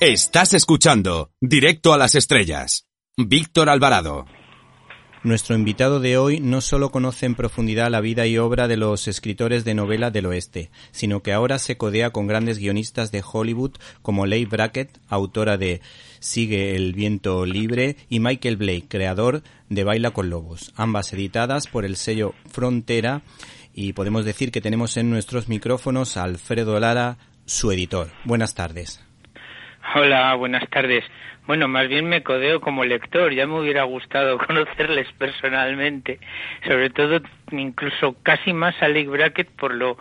Estás 0.00 0.52
escuchando 0.52 1.30
Directo 1.40 1.94
a 1.94 1.96
las 1.96 2.14
Estrellas. 2.14 2.84
Víctor 3.16 3.70
Alvarado. 3.70 4.26
Nuestro 5.22 5.56
invitado 5.56 6.00
de 6.00 6.18
hoy 6.18 6.38
no 6.38 6.60
solo 6.60 6.90
conoce 6.90 7.24
en 7.24 7.34
profundidad 7.34 7.90
la 7.90 8.02
vida 8.02 8.26
y 8.26 8.36
obra 8.36 8.68
de 8.68 8.76
los 8.76 9.08
escritores 9.08 9.64
de 9.64 9.72
novela 9.72 10.10
del 10.10 10.26
oeste, 10.26 10.70
sino 10.90 11.22
que 11.22 11.32
ahora 11.32 11.58
se 11.58 11.78
codea 11.78 12.10
con 12.10 12.26
grandes 12.26 12.58
guionistas 12.58 13.10
de 13.10 13.24
Hollywood 13.26 13.76
como 14.02 14.26
Leigh 14.26 14.44
Brackett, 14.44 15.00
autora 15.08 15.56
de 15.56 15.80
Sigue 16.20 16.76
el 16.76 16.92
viento 16.92 17.46
libre, 17.46 17.96
y 18.10 18.20
Michael 18.20 18.58
Blake, 18.58 18.88
creador 18.88 19.44
de 19.70 19.82
Baila 19.82 20.10
con 20.10 20.28
Lobos, 20.28 20.74
ambas 20.76 21.10
editadas 21.14 21.68
por 21.68 21.86
el 21.86 21.96
sello 21.96 22.34
Frontera, 22.52 23.22
y 23.72 23.94
podemos 23.94 24.26
decir 24.26 24.52
que 24.52 24.60
tenemos 24.60 24.98
en 24.98 25.08
nuestros 25.08 25.48
micrófonos 25.48 26.18
a 26.18 26.24
Alfredo 26.24 26.78
Lara, 26.78 27.16
su 27.46 27.72
editor. 27.72 28.10
Buenas 28.26 28.54
tardes. 28.54 29.05
Hola, 29.94 30.34
buenas 30.34 30.68
tardes. 30.68 31.04
Bueno, 31.46 31.68
más 31.68 31.86
bien 31.86 32.08
me 32.08 32.22
codeo 32.22 32.60
como 32.60 32.84
lector. 32.84 33.32
Ya 33.32 33.46
me 33.46 33.60
hubiera 33.60 33.84
gustado 33.84 34.36
conocerles 34.46 35.06
personalmente. 35.12 36.18
Sobre 36.66 36.90
todo, 36.90 37.20
incluso 37.52 38.16
casi 38.22 38.52
más 38.52 38.74
a 38.82 38.88
Lake 38.88 39.06
Brackett 39.06 39.48
por 39.50 39.72
lo 39.72 39.96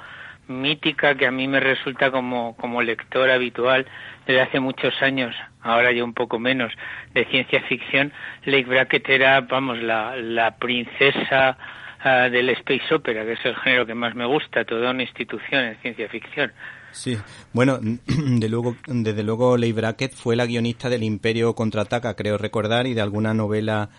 mítica 0.47 1.15
que 1.15 1.27
a 1.27 1.31
mí 1.31 1.47
me 1.47 1.59
resulta 1.59 2.09
como, 2.09 2.57
como 2.57 2.81
lector 2.81 3.29
habitual 3.29 3.85
desde 4.25 4.41
hace 4.41 4.59
muchos 4.59 5.01
años, 5.01 5.35
ahora 5.61 5.91
ya 5.91 6.03
un 6.03 6.13
poco 6.13 6.39
menos, 6.39 6.73
de 7.13 7.25
ciencia 7.25 7.61
ficción. 7.61 8.11
Lake 8.45 8.65
Brackett 8.65 9.07
era, 9.09 9.41
vamos, 9.41 9.77
la, 9.79 10.15
la 10.15 10.57
princesa 10.57 11.57
uh, 12.03 12.29
del 12.29 12.49
space 12.49 12.93
opera, 12.93 13.23
que 13.23 13.33
es 13.33 13.45
el 13.45 13.55
género 13.57 13.85
que 13.85 13.95
más 13.95 14.15
me 14.15 14.25
gusta, 14.25 14.65
toda 14.65 14.91
una 14.91 15.03
institución 15.03 15.63
en 15.63 15.75
ciencia 15.77 16.09
ficción. 16.09 16.51
Sí, 16.95 17.17
bueno, 17.51 17.77
de 18.07 18.49
luego, 18.49 18.75
desde 18.87 19.23
luego 19.23 19.57
Leigh 19.57 19.73
Brackett 19.73 20.13
fue 20.13 20.35
la 20.35 20.45
guionista 20.45 20.89
del 20.89 21.03
Imperio 21.03 21.53
Contraataca, 21.53 22.15
creo 22.15 22.37
recordar, 22.37 22.87
y 22.87 22.93
de 22.93 23.01
alguna 23.01 23.33
novela 23.33 23.89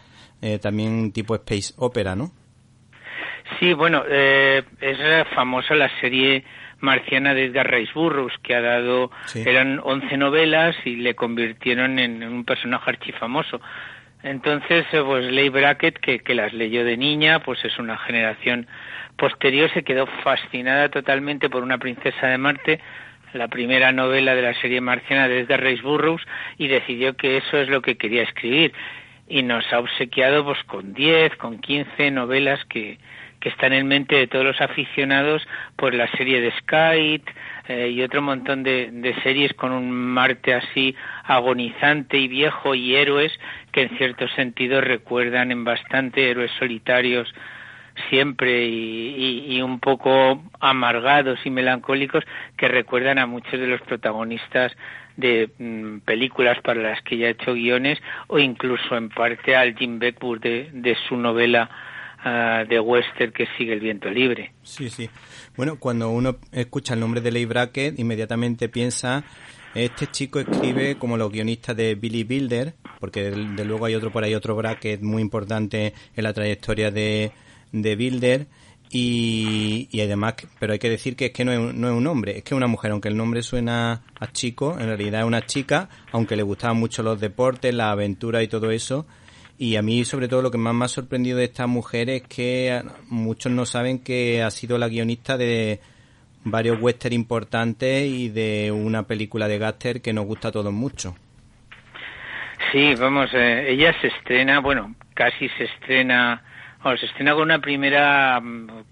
eh, 0.40 0.58
también 0.58 1.12
tipo 1.12 1.34
space 1.34 1.74
opera, 1.76 2.16
¿no? 2.16 2.32
Sí, 3.60 3.74
bueno, 3.74 4.02
eh, 4.08 4.62
es 4.80 4.98
famosa 5.34 5.74
la 5.74 5.90
serie 6.00 6.42
marciana 6.80 7.34
de 7.34 7.44
Edgar 7.44 7.70
Rice 7.70 7.92
Burroughs, 7.94 8.34
que 8.42 8.54
ha 8.54 8.60
dado, 8.60 9.10
sí. 9.26 9.42
eran 9.46 9.80
11 9.82 10.16
novelas 10.16 10.74
y 10.84 10.96
le 10.96 11.14
convirtieron 11.14 11.98
en 11.98 12.22
un 12.22 12.44
personaje 12.44 12.90
archifamoso. 12.90 13.60
Entonces, 14.22 14.86
eh, 14.92 15.02
pues 15.04 15.24
Leigh 15.30 15.50
Brackett, 15.50 15.98
que, 15.98 16.34
las 16.34 16.52
leyó 16.52 16.84
de 16.84 16.96
niña, 16.96 17.40
pues 17.40 17.64
es 17.64 17.78
una 17.78 17.98
generación 17.98 18.66
posterior 19.16 19.70
se 19.72 19.82
quedó 19.82 20.06
fascinada 20.22 20.90
totalmente 20.90 21.48
por 21.48 21.62
una 21.62 21.78
princesa 21.78 22.26
de 22.26 22.36
Marte, 22.36 22.80
la 23.32 23.48
primera 23.48 23.90
novela 23.92 24.34
de 24.34 24.42
la 24.42 24.54
serie 24.60 24.80
marciana 24.80 25.26
desde 25.26 25.56
Reis 25.56 25.82
Burroughs, 25.82 26.22
y 26.58 26.68
decidió 26.68 27.16
que 27.16 27.38
eso 27.38 27.58
es 27.58 27.68
lo 27.68 27.82
que 27.82 27.96
quería 27.96 28.22
escribir. 28.22 28.72
Y 29.28 29.42
nos 29.42 29.70
ha 29.72 29.80
obsequiado 29.80 30.44
pues 30.44 30.62
con 30.64 30.92
10, 30.92 31.36
con 31.36 31.58
15 31.58 32.10
novelas 32.10 32.64
que, 32.66 32.98
que 33.40 33.48
están 33.48 33.72
en 33.72 33.86
mente 33.86 34.16
de 34.16 34.26
todos 34.26 34.44
los 34.44 34.60
aficionados 34.60 35.46
por 35.76 35.94
la 35.94 36.08
serie 36.12 36.40
de 36.40 36.52
Sky 36.58 37.22
eh, 37.68 37.90
y 37.90 38.02
otro 38.02 38.22
montón 38.22 38.62
de, 38.62 38.90
de 38.92 39.14
series 39.22 39.52
con 39.54 39.72
un 39.72 39.90
Marte 39.90 40.54
así 40.54 40.94
agonizante 41.24 42.18
y 42.18 42.28
viejo 42.28 42.74
y 42.74 42.96
héroes 42.96 43.32
que 43.72 43.82
en 43.82 43.96
cierto 43.98 44.28
sentido 44.28 44.80
recuerdan 44.80 45.50
en 45.50 45.64
bastante 45.64 46.30
héroes 46.30 46.50
solitarios 46.58 47.32
siempre 48.10 48.66
y, 48.66 49.60
un 49.62 49.80
poco 49.80 50.42
amargados 50.60 51.38
y 51.44 51.50
melancólicos 51.50 52.24
que 52.56 52.68
recuerdan 52.68 53.18
a 53.18 53.26
muchos 53.26 53.58
de 53.58 53.66
los 53.66 53.80
protagonistas 53.82 54.72
de 55.16 55.50
mm, 55.58 55.98
películas 56.00 56.60
para 56.60 56.80
las 56.80 57.00
que 57.02 57.16
ya 57.16 57.28
ha 57.28 57.30
hecho 57.30 57.54
guiones 57.54 57.98
o 58.28 58.38
incluso 58.38 58.96
en 58.96 59.08
parte 59.08 59.56
al 59.56 59.74
Jim 59.76 59.98
Beckwood 59.98 60.40
de 60.40 60.96
su 61.08 61.16
novela 61.16 61.70
uh, 62.26 62.68
de 62.68 62.80
western 62.80 63.32
que 63.32 63.46
sigue 63.56 63.72
el 63.72 63.80
viento 63.80 64.10
libre. 64.10 64.52
Sí, 64.62 64.90
sí. 64.90 65.08
Bueno, 65.56 65.78
cuando 65.78 66.10
uno 66.10 66.36
escucha 66.52 66.92
el 66.94 67.00
nombre 67.00 67.20
de 67.20 67.30
Leigh 67.30 67.46
Brackett 67.46 67.98
inmediatamente 67.98 68.68
piensa 68.68 69.24
este 69.76 70.06
chico 70.06 70.40
escribe 70.40 70.96
como 70.96 71.18
los 71.18 71.30
guionistas 71.30 71.76
de 71.76 71.94
Billy 71.96 72.24
Builder, 72.24 72.74
porque 72.98 73.24
de, 73.24 73.54
de 73.54 73.64
luego 73.66 73.84
hay 73.84 73.94
otro 73.94 74.10
por 74.10 74.24
ahí, 74.24 74.34
otro 74.34 74.56
Brackett 74.56 75.02
muy 75.02 75.20
importante 75.20 75.92
en 76.14 76.24
la 76.24 76.32
trayectoria 76.32 76.90
de, 76.90 77.32
de 77.72 77.96
Builder 77.96 78.46
y, 78.90 79.88
y 79.90 80.00
además, 80.00 80.34
pero 80.58 80.72
hay 80.72 80.78
que 80.78 80.88
decir 80.88 81.14
que 81.14 81.26
es 81.26 81.32
que 81.32 81.44
no 81.44 81.52
es, 81.52 81.74
no 81.74 81.88
es 81.88 81.94
un 81.94 82.06
hombre, 82.06 82.38
es 82.38 82.42
que 82.42 82.54
es 82.54 82.56
una 82.56 82.68
mujer, 82.68 82.92
aunque 82.92 83.08
el 83.08 83.18
nombre 83.18 83.42
suena 83.42 84.02
a 84.18 84.32
chico, 84.32 84.78
en 84.78 84.86
realidad 84.86 85.20
es 85.20 85.26
una 85.26 85.44
chica, 85.44 85.90
aunque 86.10 86.36
le 86.36 86.42
gustaban 86.42 86.78
mucho 86.78 87.02
los 87.02 87.20
deportes, 87.20 87.74
la 87.74 87.90
aventura 87.90 88.42
y 88.42 88.48
todo 88.48 88.70
eso. 88.70 89.06
Y 89.58 89.76
a 89.76 89.82
mí, 89.82 90.04
sobre 90.04 90.28
todo, 90.28 90.42
lo 90.42 90.50
que 90.50 90.58
más 90.58 90.74
me 90.74 90.84
ha 90.84 90.88
sorprendido 90.88 91.38
de 91.38 91.44
esta 91.44 91.66
mujer 91.66 92.10
es 92.10 92.22
que 92.22 92.82
muchos 93.08 93.50
no 93.52 93.64
saben 93.64 93.98
que 93.98 94.42
ha 94.42 94.50
sido 94.50 94.76
la 94.76 94.88
guionista 94.88 95.38
de 95.38 95.80
varios 96.44 96.80
western 96.80 97.14
importantes 97.14 98.06
y 98.06 98.28
de 98.28 98.70
una 98.70 99.04
película 99.04 99.48
de 99.48 99.58
Gaster 99.58 100.02
que 100.02 100.12
nos 100.12 100.26
gusta 100.26 100.48
a 100.48 100.52
todos 100.52 100.72
mucho. 100.72 101.16
Sí, 102.70 102.94
vamos, 102.94 103.30
eh, 103.32 103.70
ella 103.70 103.94
se 104.00 104.08
estrena, 104.08 104.60
bueno, 104.60 104.94
casi 105.14 105.48
se 105.50 105.64
estrena 105.64 106.42
bueno, 106.82 106.98
se 106.98 107.06
estrena 107.06 107.34
con 107.34 107.42
una 107.42 107.58
primera 107.58 108.40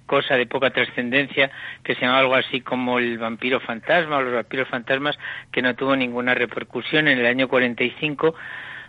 cosa 0.07 0.35
de 0.35 0.47
poca 0.47 0.71
trascendencia 0.71 1.51
que 1.85 1.95
se 1.95 2.01
llamaba 2.01 2.21
algo 2.21 2.35
así 2.35 2.61
como 2.61 2.99
el 2.99 3.19
vampiro 3.19 3.61
fantasma 3.61 4.17
o 4.17 4.23
los 4.23 4.35
vampiros 4.35 4.69
fantasmas 4.69 5.17
que 5.53 5.63
no 5.63 5.77
tuvo 5.77 5.95
ninguna 5.95 6.35
repercusión 6.35 7.07
en 7.07 7.19
el 7.19 7.27
año 7.27 7.47
45 7.47 8.35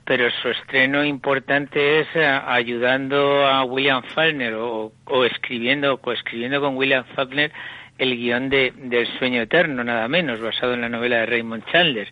pero 0.06 0.30
su 0.42 0.50
estreno 0.50 1.04
importante 1.04 2.00
es 2.00 2.08
uh, 2.16 2.48
ayudando 2.48 3.46
a 3.46 3.64
William 3.64 4.04
Faulkner 4.04 4.54
o, 4.54 4.92
o 5.06 5.26
escribiendo 5.26 5.98
coescribiendo 5.98 6.62
con 6.62 6.78
William 6.78 7.04
Faulkner 7.16 7.52
el 7.98 8.16
guion 8.16 8.50
de, 8.50 8.74
del 8.76 9.08
sueño 9.18 9.42
eterno 9.42 9.84
nada 9.84 10.08
menos 10.08 10.40
basado 10.40 10.74
en 10.74 10.82
la 10.82 10.90
novela 10.90 11.18
de 11.18 11.26
Raymond 11.26 11.66
Chandler 11.72 12.08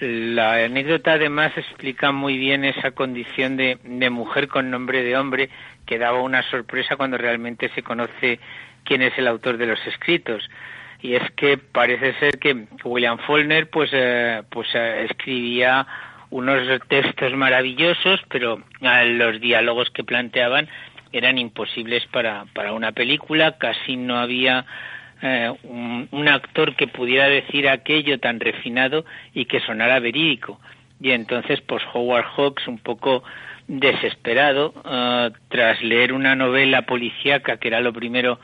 la 0.00 0.64
anécdota 0.64 1.12
además 1.14 1.52
explica 1.56 2.10
muy 2.10 2.38
bien 2.38 2.64
esa 2.64 2.92
condición 2.92 3.56
de, 3.56 3.78
de, 3.84 4.10
mujer 4.10 4.48
con 4.48 4.70
nombre 4.70 5.02
de 5.02 5.16
hombre 5.16 5.50
que 5.84 5.98
daba 5.98 6.22
una 6.22 6.42
sorpresa 6.44 6.96
cuando 6.96 7.18
realmente 7.18 7.68
se 7.74 7.82
conoce 7.82 8.40
quién 8.84 9.02
es 9.02 9.16
el 9.18 9.26
autor 9.26 9.58
de 9.58 9.66
los 9.66 9.86
escritos. 9.86 10.48
Y 11.02 11.14
es 11.14 11.30
que 11.32 11.58
parece 11.58 12.14
ser 12.14 12.38
que 12.38 12.66
William 12.84 13.18
Faulkner 13.18 13.68
pues, 13.68 13.90
eh, 13.92 14.42
pues 14.50 14.68
eh, 14.74 15.06
escribía 15.08 15.86
unos 16.30 16.80
textos 16.88 17.34
maravillosos, 17.34 18.20
pero 18.28 18.62
eh, 18.80 19.14
los 19.16 19.40
diálogos 19.40 19.90
que 19.90 20.04
planteaban 20.04 20.68
eran 21.12 21.38
imposibles 21.38 22.06
para, 22.06 22.46
para 22.54 22.72
una 22.72 22.92
película, 22.92 23.58
casi 23.58 23.96
no 23.96 24.18
había 24.18 24.64
eh, 25.22 25.52
un, 25.64 26.28
actor 26.28 26.76
que 26.76 26.86
pudiera 26.86 27.26
decir 27.26 27.68
aquello 27.68 28.20
tan 28.20 28.38
refinado 28.40 29.04
y 29.34 29.46
que 29.46 29.60
sonara 29.60 29.98
verídico. 29.98 30.60
Y 31.00 31.10
entonces, 31.10 31.60
pues 31.62 31.82
Howard 31.92 32.26
Hawks, 32.36 32.68
un 32.68 32.78
poco 32.78 33.24
desesperado, 33.66 34.72
uh, 34.84 35.30
tras 35.48 35.80
leer 35.82 36.12
una 36.12 36.34
novela 36.34 36.82
policíaca, 36.82 37.56
que 37.56 37.68
era 37.68 37.80
lo 37.80 37.92
primero 37.92 38.40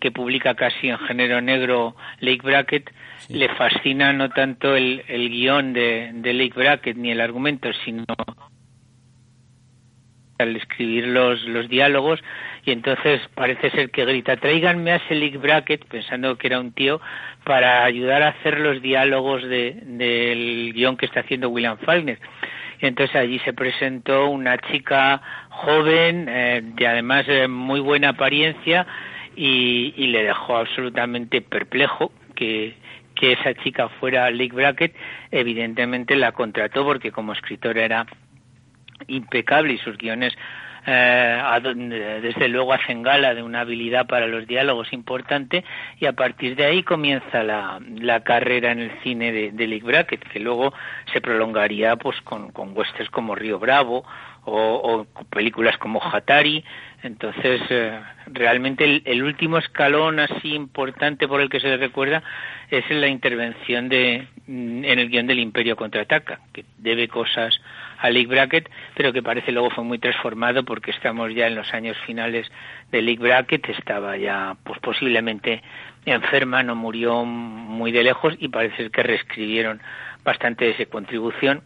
que 0.00 0.10
publica 0.10 0.54
casi 0.54 0.88
en 0.88 0.98
género 0.98 1.40
negro 1.40 1.94
Lake 2.20 2.40
Brackett, 2.42 2.90
le 3.28 3.48
fascina 3.50 4.12
no 4.12 4.30
tanto 4.30 4.74
el, 4.74 5.02
el 5.08 5.28
guion 5.28 5.72
de, 5.72 6.10
de 6.14 6.32
Lake 6.32 6.54
Brackett 6.54 6.96
ni 6.96 7.10
el 7.10 7.20
argumento, 7.20 7.70
sino 7.84 8.04
al 10.38 10.56
escribir 10.56 11.06
los, 11.06 11.42
los 11.44 11.68
diálogos 11.68 12.20
y 12.64 12.72
entonces 12.72 13.20
parece 13.34 13.70
ser 13.70 13.90
que 13.90 14.04
grita 14.04 14.36
tráiganme 14.36 14.92
a 14.92 15.08
Selig 15.08 15.38
Brackett 15.38 15.84
pensando 15.84 16.36
que 16.36 16.46
era 16.46 16.60
un 16.60 16.72
tío 16.72 17.00
para 17.44 17.84
ayudar 17.84 18.22
a 18.22 18.28
hacer 18.28 18.58
los 18.58 18.80
diálogos 18.80 19.42
de, 19.42 19.78
del 19.82 20.72
guion 20.72 20.96
que 20.96 21.06
está 21.06 21.20
haciendo 21.20 21.50
William 21.50 21.78
Faulkner 21.78 22.18
y 22.80 22.86
entonces 22.86 23.14
allí 23.16 23.38
se 23.40 23.52
presentó 23.52 24.28
una 24.28 24.56
chica 24.58 25.20
joven 25.50 26.26
eh, 26.28 26.62
de 26.64 26.86
además 26.86 27.26
eh, 27.28 27.46
muy 27.46 27.80
buena 27.80 28.10
apariencia 28.10 28.86
y, 29.36 29.92
y 29.96 30.06
le 30.06 30.24
dejó 30.24 30.56
absolutamente 30.56 31.42
perplejo 31.42 32.12
que, 32.34 32.74
que 33.20 33.32
esa 33.32 33.52
chica 33.54 33.88
fuera 34.00 34.30
Lick 34.30 34.54
Brackett, 34.54 34.96
evidentemente 35.30 36.16
la 36.16 36.32
contrató 36.32 36.84
porque 36.84 37.12
como 37.12 37.34
escritora 37.34 37.84
era 37.84 38.06
impecable 39.08 39.74
y 39.74 39.78
sus 39.78 39.98
guiones 39.98 40.32
eh, 40.86 42.18
desde 42.22 42.48
luego 42.48 42.72
hacen 42.72 43.02
gala 43.02 43.34
de 43.34 43.42
una 43.42 43.60
habilidad 43.60 44.06
para 44.06 44.26
los 44.26 44.46
diálogos 44.46 44.94
importante 44.94 45.62
y 45.98 46.06
a 46.06 46.14
partir 46.14 46.56
de 46.56 46.64
ahí 46.64 46.82
comienza 46.82 47.42
la, 47.42 48.20
carrera 48.24 48.72
en 48.72 48.80
el 48.80 48.90
cine 49.02 49.30
de, 49.30 49.52
de 49.52 49.66
Lick 49.66 49.84
Brackett 49.84 50.26
que 50.30 50.40
luego 50.40 50.72
se 51.12 51.20
prolongaría 51.20 51.96
pues 51.96 52.18
con, 52.22 52.50
con 52.52 52.74
westerns 52.74 53.10
como 53.10 53.34
Río 53.34 53.58
Bravo 53.58 54.04
o, 54.44 55.06
o 55.14 55.24
películas 55.24 55.76
como 55.76 56.00
Hatari 56.02 56.64
entonces 57.02 57.60
eh, 57.70 57.98
realmente 58.26 58.84
el, 58.84 59.02
el, 59.04 59.22
último 59.22 59.58
escalón 59.58 60.20
así 60.20 60.54
importante 60.54 61.26
por 61.26 61.40
el 61.40 61.48
que 61.48 61.60
se 61.60 61.68
le 61.68 61.76
recuerda 61.76 62.22
es 62.70 62.88
la 62.90 63.08
intervención 63.08 63.88
de 63.88 64.26
en 64.46 64.84
el 64.84 65.08
guion 65.08 65.26
del 65.26 65.38
Imperio 65.38 65.76
contraataca 65.76 66.40
que 66.52 66.64
debe 66.78 67.08
cosas 67.08 67.60
a 67.98 68.10
League 68.10 68.28
Bracket, 68.28 68.68
pero 68.96 69.12
que 69.12 69.22
parece 69.22 69.52
luego 69.52 69.70
fue 69.70 69.84
muy 69.84 69.98
transformado 69.98 70.64
porque 70.64 70.90
estamos 70.90 71.32
ya 71.34 71.46
en 71.46 71.54
los 71.54 71.72
años 71.74 71.96
finales 72.06 72.50
de 72.90 73.02
League 73.02 73.22
Bracket, 73.22 73.68
estaba 73.68 74.16
ya 74.16 74.56
pues 74.64 74.80
posiblemente 74.80 75.62
enferma, 76.06 76.62
no 76.62 76.74
murió 76.74 77.24
muy 77.24 77.92
de 77.92 78.02
lejos 78.02 78.34
y 78.38 78.48
parece 78.48 78.90
que 78.90 79.02
reescribieron 79.02 79.80
bastante 80.24 80.72
de 80.72 80.86
contribución 80.86 81.62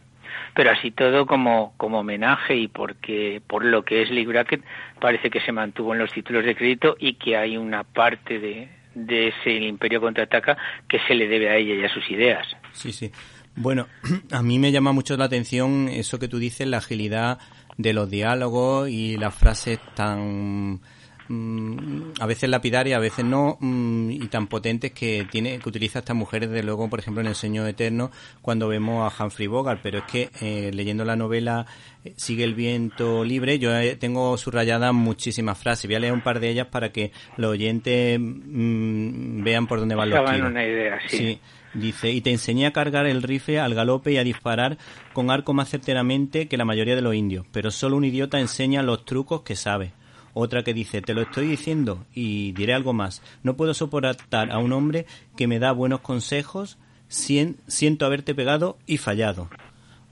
pero 0.53 0.71
así 0.71 0.91
todo 0.91 1.25
como, 1.25 1.73
como 1.77 1.99
homenaje 1.99 2.55
y 2.55 2.67
porque 2.67 3.41
por 3.45 3.63
lo 3.63 3.83
que 3.83 4.01
es 4.01 4.09
League 4.09 4.27
Bracket 4.27 4.63
parece 4.99 5.29
que 5.29 5.41
se 5.41 5.51
mantuvo 5.51 5.93
en 5.93 5.99
los 5.99 6.11
títulos 6.11 6.45
de 6.45 6.55
crédito 6.55 6.95
y 6.99 7.13
que 7.13 7.37
hay 7.37 7.57
una 7.57 7.83
parte 7.83 8.39
de 8.39 9.27
ese 9.27 9.51
Imperio 9.51 10.01
contraataca 10.01 10.57
que 10.87 10.99
se 11.07 11.15
le 11.15 11.27
debe 11.27 11.49
a 11.49 11.55
ella 11.55 11.75
y 11.75 11.83
a 11.83 11.89
sus 11.89 12.09
ideas. 12.09 12.47
Sí, 12.71 12.91
sí. 12.91 13.11
Bueno, 13.55 13.87
a 14.31 14.41
mí 14.41 14.59
me 14.59 14.71
llama 14.71 14.91
mucho 14.91 15.15
la 15.17 15.25
atención 15.25 15.87
eso 15.89 16.19
que 16.19 16.27
tú 16.27 16.39
dices, 16.39 16.67
la 16.67 16.77
agilidad 16.77 17.39
de 17.77 17.93
los 17.93 18.09
diálogos 18.09 18.89
y 18.89 19.17
las 19.17 19.35
frases 19.35 19.79
tan 19.95 20.79
mm, 21.27 22.13
a 22.19 22.25
veces 22.25 22.49
lapidarias, 22.49 22.97
a 22.97 23.01
veces 23.01 23.25
no, 23.25 23.57
mm, 23.59 24.11
y 24.11 24.27
tan 24.27 24.47
potentes 24.47 24.91
que 24.91 25.27
tiene 25.29 25.59
que 25.59 25.69
utiliza 25.69 25.99
estas 25.99 26.15
mujeres, 26.15 26.49
de 26.49 26.63
luego, 26.63 26.89
por 26.89 26.99
ejemplo, 26.99 27.21
en 27.21 27.27
El 27.27 27.35
Sueño 27.35 27.65
Eterno, 27.67 28.11
cuando 28.41 28.67
vemos 28.67 29.11
a 29.11 29.23
Humphrey 29.23 29.47
Bogart, 29.47 29.79
pero 29.81 29.99
es 29.99 30.03
que 30.05 30.29
eh, 30.41 30.71
leyendo 30.73 31.05
la 31.05 31.15
novela 31.15 31.65
eh, 32.05 32.13
Sigue 32.17 32.43
el 32.43 32.53
viento 32.53 33.23
libre, 33.23 33.57
yo 33.57 33.75
eh, 33.75 33.95
tengo 33.95 34.37
subrayadas 34.37 34.93
muchísimas 34.93 35.57
frases, 35.57 35.87
voy 35.87 35.95
a 35.95 35.99
leer 35.99 36.13
un 36.13 36.21
par 36.21 36.39
de 36.39 36.49
ellas 36.49 36.67
para 36.67 36.91
que 36.91 37.11
los 37.37 37.51
oyentes 37.51 38.19
mm, 38.19 39.43
vean 39.43 39.65
por 39.65 39.79
dónde 39.79 39.95
van 39.95 40.11
los 40.11 40.31
tiros. 40.31 40.49
una 40.49 40.63
idea, 40.63 40.99
sí. 41.07 41.39
Dice, 41.73 42.09
y 42.09 42.21
te 42.21 42.31
enseñé 42.31 42.67
a 42.67 42.71
cargar 42.71 43.05
el 43.05 43.21
rifle 43.21 43.59
al 43.59 43.73
galope 43.73 44.13
y 44.13 44.17
a 44.17 44.23
disparar 44.23 44.77
con 45.11 45.29
arco 45.29 45.53
más 45.53 45.69
certeramente 45.69 46.47
que 46.47 46.55
la 46.55 46.63
mayoría 46.63 46.95
de 46.95 47.01
los 47.01 47.15
indios, 47.15 47.45
pero 47.51 47.69
solo 47.69 47.97
un 47.97 48.05
idiota 48.05 48.39
enseña 48.39 48.81
los 48.81 49.03
trucos 49.03 49.41
que 49.41 49.57
sabe. 49.57 49.91
Otra 50.37 50.63
que 50.63 50.73
dice, 50.73 51.01
te 51.01 51.13
lo 51.13 51.21
estoy 51.21 51.47
diciendo 51.47 52.05
y 52.13 52.51
diré 52.51 52.73
algo 52.73 52.91
más. 52.91 53.21
No 53.41 53.55
puedo 53.55 53.73
soportar 53.73 54.51
a 54.51 54.57
un 54.59 54.73
hombre 54.73 55.05
que 55.37 55.47
me 55.47 55.59
da 55.59 55.71
buenos 55.71 56.01
consejos, 56.01 56.77
siento 57.07 58.05
haberte 58.05 58.35
pegado 58.35 58.77
y 58.85 58.97
fallado. 58.97 59.49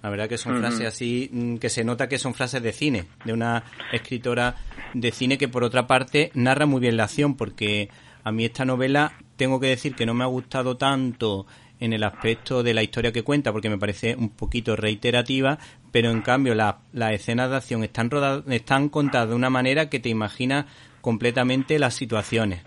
La 0.01 0.09
verdad 0.09 0.29
que 0.29 0.37
son 0.37 0.59
frases 0.59 0.87
así 0.87 1.29
mm, 1.29 1.57
que 1.57 1.69
se 1.69 1.83
nota 1.83 2.07
que 2.07 2.19
son 2.19 2.33
frases 2.33 2.63
de 2.63 2.71
cine, 2.71 3.07
de 3.25 3.33
una 3.33 3.65
escritora 3.91 4.55
de 4.93 5.11
cine 5.11 5.37
que 5.37 5.49
por 5.49 5.65
otra 5.65 5.87
parte 5.87 6.31
narra 6.35 6.65
muy 6.65 6.79
bien 6.79 6.95
la 6.95 7.03
acción, 7.03 7.35
porque 7.35 7.89
a 8.23 8.31
mí 8.31 8.45
esta 8.45 8.63
novela 8.63 9.17
tengo 9.35 9.59
que 9.59 9.67
decir 9.67 9.93
que 9.93 10.05
no 10.05 10.13
me 10.13 10.23
ha 10.23 10.27
gustado 10.27 10.77
tanto 10.77 11.45
en 11.83 11.91
el 11.91 12.03
aspecto 12.03 12.63
de 12.63 12.73
la 12.73 12.81
historia 12.81 13.11
que 13.11 13.23
cuenta, 13.23 13.51
porque 13.51 13.69
me 13.69 13.77
parece 13.77 14.15
un 14.15 14.29
poquito 14.29 14.77
reiterativa, 14.77 15.57
pero 15.91 16.11
en 16.11 16.21
cambio 16.21 16.55
las 16.55 17.11
escenas 17.11 17.49
de 17.49 17.57
acción 17.57 17.83
están, 17.83 18.09
rodadas, 18.09 18.47
están 18.47 18.87
contadas 18.87 19.29
de 19.29 19.35
una 19.35 19.49
manera 19.49 19.89
que 19.89 19.99
te 19.99 20.07
imaginas 20.07 20.65
completamente 21.01 21.77
las 21.79 21.93
situaciones. 21.93 22.63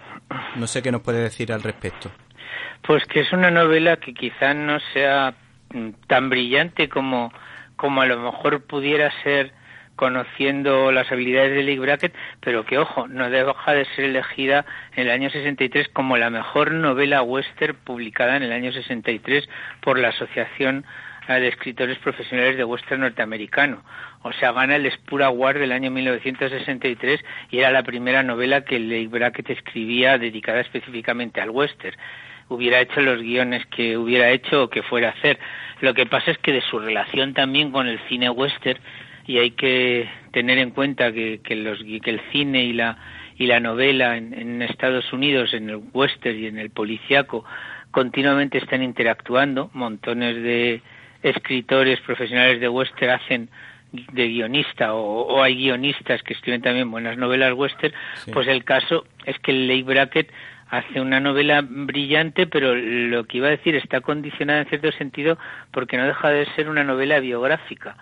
No 0.56 0.66
sé 0.66 0.82
qué 0.82 0.92
nos 0.92 1.00
puede 1.00 1.22
decir 1.22 1.50
al 1.50 1.62
respecto. 1.62 2.10
Pues 2.86 3.04
que 3.06 3.20
es 3.20 3.32
una 3.32 3.50
novela 3.50 3.96
que 3.96 4.12
quizás 4.12 4.54
no 4.54 4.78
sea 4.92 5.34
tan 6.06 6.28
brillante 6.28 6.90
como, 6.90 7.32
como 7.76 8.02
a 8.02 8.06
lo 8.06 8.18
mejor 8.18 8.64
pudiera 8.64 9.10
ser 9.22 9.52
conociendo 9.96 10.92
las 10.92 11.10
habilidades 11.10 11.54
de 11.54 11.62
Lee 11.62 11.78
Brackett, 11.78 12.14
pero 12.40 12.64
que, 12.64 12.78
ojo, 12.78 13.08
no 13.08 13.28
deja 13.30 13.72
de 13.72 13.84
ser 13.96 14.04
elegida 14.04 14.64
en 14.94 15.06
el 15.06 15.10
año 15.10 15.30
63 15.30 15.88
como 15.88 16.16
la 16.16 16.30
mejor 16.30 16.72
novela 16.72 17.22
western 17.22 17.76
publicada 17.84 18.36
en 18.36 18.42
el 18.42 18.52
año 18.52 18.72
63 18.72 19.48
por 19.80 19.98
la 19.98 20.08
Asociación 20.08 20.84
eh, 21.28 21.40
de 21.40 21.48
Escritores 21.48 21.98
Profesionales 21.98 22.56
de 22.56 22.64
Western 22.64 23.00
Norteamericano. 23.00 23.82
O 24.22 24.32
sea, 24.32 24.52
gana 24.52 24.76
el 24.76 24.90
Spur 24.92 25.22
Award 25.22 25.58
del 25.58 25.72
año 25.72 25.90
1963 25.90 27.24
y 27.50 27.58
era 27.58 27.70
la 27.70 27.82
primera 27.82 28.22
novela 28.22 28.64
que 28.64 28.78
Leigh 28.78 29.08
Brackett 29.08 29.50
escribía 29.50 30.18
dedicada 30.18 30.60
específicamente 30.60 31.40
al 31.40 31.50
western 31.50 31.96
hubiera 32.48 32.80
hecho 32.80 33.00
los 33.00 33.20
guiones 33.20 33.66
que 33.66 33.96
hubiera 33.96 34.30
hecho 34.30 34.64
o 34.64 34.70
que 34.70 34.82
fuera 34.82 35.08
a 35.08 35.12
hacer. 35.12 35.38
Lo 35.80 35.94
que 35.94 36.06
pasa 36.06 36.30
es 36.30 36.38
que 36.38 36.52
de 36.52 36.60
su 36.60 36.78
relación 36.78 37.34
también 37.34 37.70
con 37.70 37.86
el 37.86 37.98
cine 38.08 38.30
western 38.30 38.80
y 39.26 39.38
hay 39.38 39.50
que 39.52 40.08
tener 40.32 40.58
en 40.58 40.70
cuenta 40.70 41.12
que, 41.12 41.40
que, 41.42 41.56
los, 41.56 41.78
que 41.78 42.10
el 42.10 42.20
cine 42.30 42.64
y 42.64 42.72
la, 42.72 42.96
y 43.36 43.46
la 43.46 43.60
novela 43.60 44.16
en, 44.16 44.32
en, 44.34 44.62
Estados 44.62 45.12
Unidos, 45.12 45.52
en 45.52 45.68
el 45.68 45.80
western 45.92 46.38
y 46.38 46.46
en 46.46 46.58
el 46.58 46.70
policiaco, 46.70 47.44
continuamente 47.90 48.58
están 48.58 48.82
interactuando. 48.82 49.70
Montones 49.72 50.36
de 50.42 50.80
escritores 51.22 52.00
profesionales 52.00 52.60
de 52.60 52.68
western 52.68 53.12
hacen 53.12 53.48
de 53.92 54.28
guionista 54.28 54.94
o, 54.94 55.22
o, 55.22 55.42
hay 55.42 55.56
guionistas 55.56 56.22
que 56.22 56.34
escriben 56.34 56.60
también 56.60 56.90
buenas 56.90 57.16
novelas 57.16 57.54
western, 57.54 57.94
sí. 58.16 58.30
pues 58.30 58.46
el 58.46 58.64
caso 58.64 59.06
es 59.24 59.38
que 59.38 59.52
Leigh 59.52 59.84
Brackett 59.84 60.30
hace 60.68 61.00
una 61.00 61.20
novela 61.20 61.62
brillante, 61.66 62.46
pero 62.46 62.74
lo 62.74 63.24
que 63.24 63.38
iba 63.38 63.46
a 63.46 63.52
decir 63.52 63.76
está 63.76 64.00
condicionada 64.00 64.60
en 64.60 64.68
cierto 64.68 64.92
sentido 64.92 65.38
porque 65.70 65.96
no 65.96 66.04
deja 66.06 66.28
de 66.30 66.46
ser 66.56 66.68
una 66.68 66.84
novela 66.84 67.20
biográfica 67.20 67.96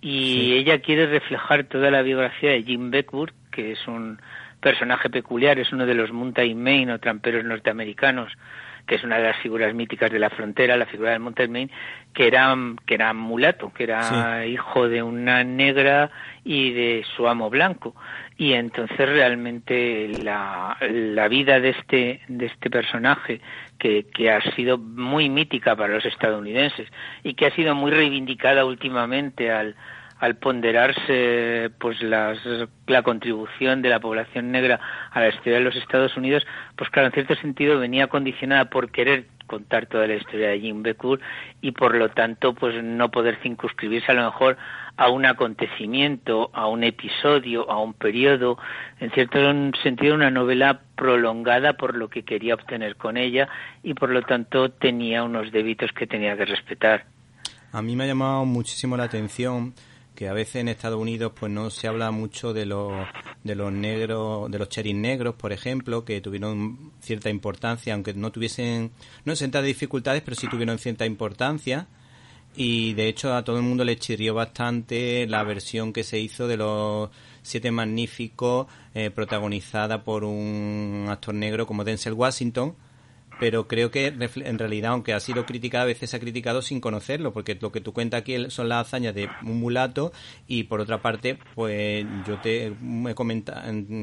y 0.00 0.32
sí. 0.32 0.52
ella 0.54 0.80
quiere 0.80 1.06
reflejar 1.06 1.64
toda 1.64 1.90
la 1.90 2.02
biografía 2.02 2.50
de 2.50 2.62
Jim 2.62 2.90
Beckwood, 2.90 3.30
que 3.50 3.72
es 3.72 3.88
un 3.88 4.20
personaje 4.60 5.10
peculiar, 5.10 5.58
es 5.58 5.72
uno 5.72 5.86
de 5.86 5.94
los 5.94 6.12
Mountain 6.12 6.60
Maine 6.60 6.92
o 6.92 6.98
tramperos 6.98 7.44
norteamericanos, 7.44 8.32
que 8.86 8.94
es 8.96 9.04
una 9.04 9.18
de 9.18 9.24
las 9.24 9.36
figuras 9.38 9.74
míticas 9.74 10.10
de 10.10 10.18
la 10.18 10.30
frontera, 10.30 10.76
la 10.76 10.86
figura 10.86 11.10
del 11.10 11.20
Mountain 11.20 11.52
Maine, 11.52 11.72
que 12.14 12.26
era, 12.26 12.56
que 12.86 12.94
era 12.94 13.12
mulato, 13.12 13.72
que 13.72 13.84
era 13.84 14.42
sí. 14.42 14.50
hijo 14.50 14.88
de 14.88 15.02
una 15.02 15.44
negra 15.44 16.10
y 16.44 16.72
de 16.72 17.04
su 17.16 17.28
amo 17.28 17.50
blanco. 17.50 17.94
Y 18.40 18.52
entonces 18.52 18.96
realmente 18.96 20.06
la, 20.08 20.76
la 20.80 21.26
vida 21.26 21.58
de 21.58 21.70
este, 21.70 22.20
de 22.28 22.46
este 22.46 22.70
personaje, 22.70 23.40
que, 23.78 24.06
que 24.14 24.30
ha 24.30 24.40
sido 24.54 24.78
muy 24.78 25.28
mítica 25.28 25.74
para 25.74 25.94
los 25.94 26.06
estadounidenses 26.06 26.88
y 27.24 27.34
que 27.34 27.46
ha 27.46 27.50
sido 27.56 27.74
muy 27.74 27.90
reivindicada 27.90 28.64
últimamente 28.64 29.50
al, 29.50 29.74
al 30.18 30.36
ponderarse 30.36 31.70
pues 31.78 32.02
las, 32.02 32.38
la 32.86 33.02
contribución 33.02 33.82
de 33.82 33.88
la 33.88 34.00
población 34.00 34.50
negra 34.50 34.80
a 35.10 35.20
la 35.20 35.28
historia 35.28 35.58
de 35.58 35.64
los 35.64 35.76
Estados 35.76 36.16
Unidos, 36.16 36.46
pues 36.76 36.90
claro, 36.90 37.08
en 37.08 37.12
cierto 37.12 37.34
sentido 37.36 37.78
venía 37.78 38.08
condicionada 38.08 38.66
por 38.66 38.90
querer 38.90 39.26
contar 39.48 39.86
toda 39.86 40.06
la 40.06 40.14
historia 40.14 40.50
de 40.50 40.60
Jim 40.60 40.82
Beckwood 40.82 41.20
y 41.60 41.72
por 41.72 41.96
lo 41.96 42.10
tanto 42.10 42.54
pues 42.54 42.82
no 42.84 43.10
poder 43.10 43.38
circunscribirse 43.42 44.12
a 44.12 44.14
lo 44.14 44.24
mejor 44.24 44.56
a 44.96 45.08
un 45.08 45.24
acontecimiento, 45.24 46.50
a 46.52 46.66
un 46.66 46.84
episodio, 46.84 47.68
a 47.70 47.80
un 47.80 47.94
periodo, 47.94 48.58
en 49.00 49.10
cierto 49.12 49.38
sentido 49.82 50.14
una 50.14 50.30
novela 50.30 50.82
prolongada 50.96 51.74
por 51.74 51.96
lo 51.96 52.08
que 52.08 52.24
quería 52.24 52.54
obtener 52.54 52.96
con 52.96 53.16
ella 53.16 53.48
y 53.82 53.94
por 53.94 54.10
lo 54.10 54.22
tanto 54.22 54.70
tenía 54.70 55.24
unos 55.24 55.50
débitos 55.50 55.92
que 55.92 56.06
tenía 56.06 56.36
que 56.36 56.44
respetar. 56.44 57.06
A 57.72 57.82
mí 57.82 57.96
me 57.96 58.04
ha 58.04 58.06
llamado 58.06 58.44
muchísimo 58.44 58.96
la 58.96 59.04
atención 59.04 59.74
que 60.18 60.28
a 60.28 60.32
veces 60.32 60.56
en 60.56 60.66
Estados 60.66 61.00
Unidos 61.00 61.30
pues 61.38 61.52
no 61.52 61.70
se 61.70 61.86
habla 61.86 62.10
mucho 62.10 62.52
de 62.52 62.66
los 62.66 63.06
de 63.44 63.54
los 63.54 63.70
negros 63.70 64.50
de 64.50 64.58
los 64.58 64.68
cheris 64.68 64.96
negros 64.96 65.36
por 65.36 65.52
ejemplo 65.52 66.04
que 66.04 66.20
tuvieron 66.20 66.90
cierta 66.98 67.30
importancia 67.30 67.94
aunque 67.94 68.14
no 68.14 68.32
tuviesen 68.32 68.90
no 69.24 69.36
sentas 69.36 69.62
dificultades 69.62 70.22
pero 70.22 70.34
sí 70.34 70.48
tuvieron 70.48 70.80
cierta 70.80 71.06
importancia. 71.06 71.86
Y 72.56 72.94
de 72.94 73.06
hecho 73.06 73.32
a 73.32 73.44
todo 73.44 73.58
el 73.58 73.62
mundo 73.62 73.84
le 73.84 73.96
chirrió 73.96 74.34
bastante 74.34 75.24
la 75.28 75.44
versión 75.44 75.92
que 75.92 76.02
se 76.02 76.18
hizo 76.18 76.48
de 76.48 76.56
los 76.56 77.10
siete 77.42 77.70
magníficos 77.70 78.66
eh, 78.94 79.10
protagonizada 79.10 80.02
por 80.02 80.24
un 80.24 81.06
actor 81.08 81.34
negro 81.34 81.64
como 81.64 81.84
Denzel 81.84 82.14
Washington 82.14 82.74
pero 83.38 83.68
creo 83.68 83.90
que 83.90 84.06
en 84.06 84.58
realidad, 84.58 84.92
aunque 84.92 85.12
ha 85.12 85.20
sido 85.20 85.46
criticada, 85.46 85.84
a 85.84 85.86
veces 85.86 86.10
se 86.10 86.16
ha 86.16 86.20
criticado 86.20 86.62
sin 86.62 86.80
conocerlo, 86.80 87.32
porque 87.32 87.56
lo 87.60 87.72
que 87.72 87.80
tú 87.80 87.92
cuentas 87.92 88.20
aquí 88.20 88.50
son 88.50 88.68
las 88.68 88.86
hazañas 88.86 89.14
de 89.14 89.28
un 89.42 89.60
mulato 89.60 90.12
y 90.46 90.64
por 90.64 90.80
otra 90.80 90.98
parte, 90.98 91.38
pues 91.54 92.04
yo 92.26 92.38
te, 92.38 92.66
he 92.66 92.74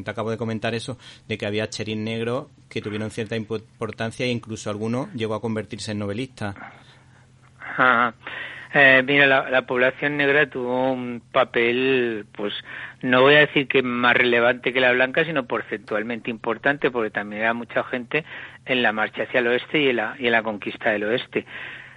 te 0.03 0.11
acabo 0.11 0.31
de 0.31 0.37
comentar 0.37 0.75
eso, 0.75 0.97
de 1.27 1.37
que 1.37 1.45
había 1.45 1.69
cherín 1.69 2.03
negros 2.03 2.47
que 2.69 2.81
tuvieron 2.81 3.11
cierta 3.11 3.35
importancia 3.35 4.25
e 4.25 4.29
incluso 4.29 4.69
alguno 4.69 5.09
llegó 5.13 5.35
a 5.35 5.41
convertirse 5.41 5.91
en 5.91 5.99
novelista. 5.99 6.55
Eh, 8.77 9.03
mira, 9.05 9.25
la, 9.25 9.61
población 9.61 10.17
negra 10.17 10.49
tuvo 10.49 10.91
un 10.91 11.21
papel, 11.31 12.25
pues 12.33 12.53
no 13.05 13.21
voy 13.21 13.35
a 13.35 13.39
decir 13.39 13.67
que 13.67 13.83
más 13.83 14.15
relevante 14.15 14.73
que 14.73 14.79
la 14.79 14.91
blanca, 14.91 15.23
sino 15.23 15.45
porcentualmente 15.45 16.31
importante, 16.31 16.89
porque 16.89 17.11
también 17.11 17.43
era 17.43 17.53
mucha 17.53 17.83
gente 17.83 18.25
en 18.65 18.81
la 18.81 18.91
marcha 18.91 19.23
hacia 19.23 19.39
el 19.41 19.47
oeste 19.47 19.81
y 19.81 19.89
en 19.89 19.97
la, 19.97 20.15
y 20.17 20.25
en 20.25 20.31
la 20.31 20.43
conquista 20.43 20.89
del 20.89 21.03
oeste. 21.03 21.45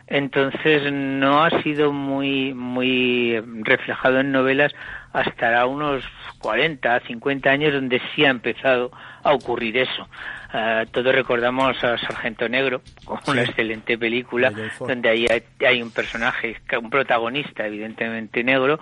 Entonces 0.07 0.91
no 0.93 1.45
ha 1.45 1.62
sido 1.62 1.93
muy 1.93 2.55
muy 2.55 3.38
reflejado 3.62 4.21
en 4.21 4.33
novelas 4.33 4.75
hasta 5.12 5.67
unos 5.67 6.03
40, 6.38 7.00
50 7.00 7.50
años 7.50 7.73
donde 7.75 8.00
sí 8.15 8.25
ha 8.25 8.31
empezado 8.31 8.91
a 9.23 9.33
ocurrir 9.33 9.77
eso. 9.77 10.09
Uh, 10.52 10.87
todos 10.90 11.14
recordamos 11.14 11.85
a 11.85 11.99
Sargento 11.99 12.49
Negro 12.49 12.81
como 13.05 13.21
una 13.28 13.43
excelente 13.43 13.99
película 13.99 14.50
donde 14.78 15.11
ahí 15.11 15.26
hay, 15.67 15.83
un 15.83 15.90
personaje, 15.90 16.57
un 16.81 16.88
protagonista 16.88 17.67
evidentemente 17.67 18.43
negro. 18.43 18.81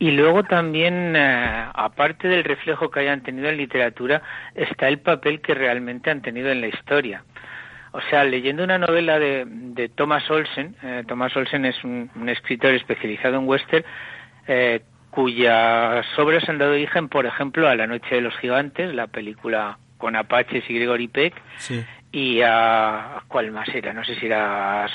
Y 0.00 0.10
luego 0.10 0.42
también, 0.42 1.14
eh, 1.14 1.66
aparte 1.72 2.26
del 2.26 2.42
reflejo 2.42 2.90
que 2.90 3.00
hayan 3.00 3.22
tenido 3.22 3.48
en 3.48 3.58
literatura, 3.58 4.22
está 4.56 4.88
el 4.88 4.98
papel 4.98 5.40
que 5.40 5.54
realmente 5.54 6.10
han 6.10 6.20
tenido 6.20 6.50
en 6.50 6.60
la 6.60 6.66
historia. 6.66 7.22
O 7.92 8.00
sea, 8.10 8.24
leyendo 8.24 8.64
una 8.64 8.76
novela 8.76 9.20
de, 9.20 9.44
de 9.46 9.88
Thomas 9.88 10.28
Olsen, 10.28 10.74
eh, 10.82 11.04
Thomas 11.06 11.36
Olsen 11.36 11.64
es 11.64 11.84
un, 11.84 12.10
escritor 12.28 12.74
especializado 12.74 13.36
en 13.36 13.46
western, 13.46 13.84
eh, 14.48 14.82
cuyas 15.10 16.04
obras 16.18 16.48
han 16.48 16.58
dado 16.58 16.72
origen, 16.72 17.08
por 17.08 17.24
ejemplo, 17.24 17.68
a 17.68 17.76
La 17.76 17.86
Noche 17.86 18.16
de 18.16 18.20
los 18.20 18.36
Gigantes, 18.38 18.92
la 18.92 19.06
película 19.06 19.78
con 20.04 20.16
Apaches 20.16 20.68
y 20.68 20.74
Gregory 20.74 21.08
Peck, 21.08 21.32
y 22.12 22.42
a, 22.42 23.22
cuál 23.26 23.52
más 23.52 23.66
era, 23.74 23.94
no 23.94 24.04
sé 24.04 24.14
si 24.16 24.26
era 24.26 24.86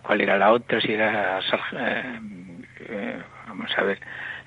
cuál 0.00 0.20
era 0.20 0.38
la 0.38 0.52
otra, 0.52 0.80
si 0.80 0.92
era 0.92 1.40
eh, 1.72 3.18
vamos 3.48 3.68
a 3.76 3.82
ver, 3.82 3.98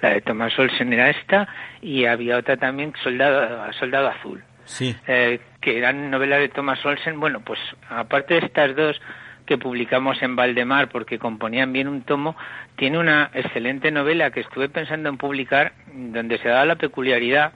la 0.02 0.12
de 0.12 0.22
Thomas 0.22 0.58
Olsen 0.58 0.94
era 0.94 1.10
esta 1.10 1.46
y 1.82 2.06
había 2.06 2.38
otra 2.38 2.56
también, 2.56 2.94
Soldado, 3.04 3.74
Soldado 3.74 4.08
Azul. 4.08 4.42
Sí. 4.64 4.96
Eh, 5.06 5.42
que 5.60 5.78
eran 5.78 6.10
novelas 6.10 6.40
de 6.40 6.48
Thomas 6.48 6.86
Olsen. 6.86 7.20
Bueno, 7.20 7.42
pues 7.42 7.60
aparte 7.90 8.36
de 8.36 8.46
estas 8.46 8.74
dos 8.74 9.02
que 9.46 9.58
publicamos 9.58 10.22
en 10.22 10.38
Valdemar 10.38 10.88
porque 10.88 11.20
componían 11.20 11.74
bien 11.74 11.90
un 11.90 12.04
tomo, 12.04 12.38
tiene 12.78 12.98
una 12.98 13.30
excelente 13.34 13.92
novela 13.92 14.32
que 14.32 14.40
estuve 14.40 14.70
pensando 14.70 15.10
en 15.10 15.18
publicar 15.18 15.74
donde 15.94 16.38
se 16.38 16.48
da 16.48 16.64
la 16.64 16.78
peculiaridad 16.78 17.52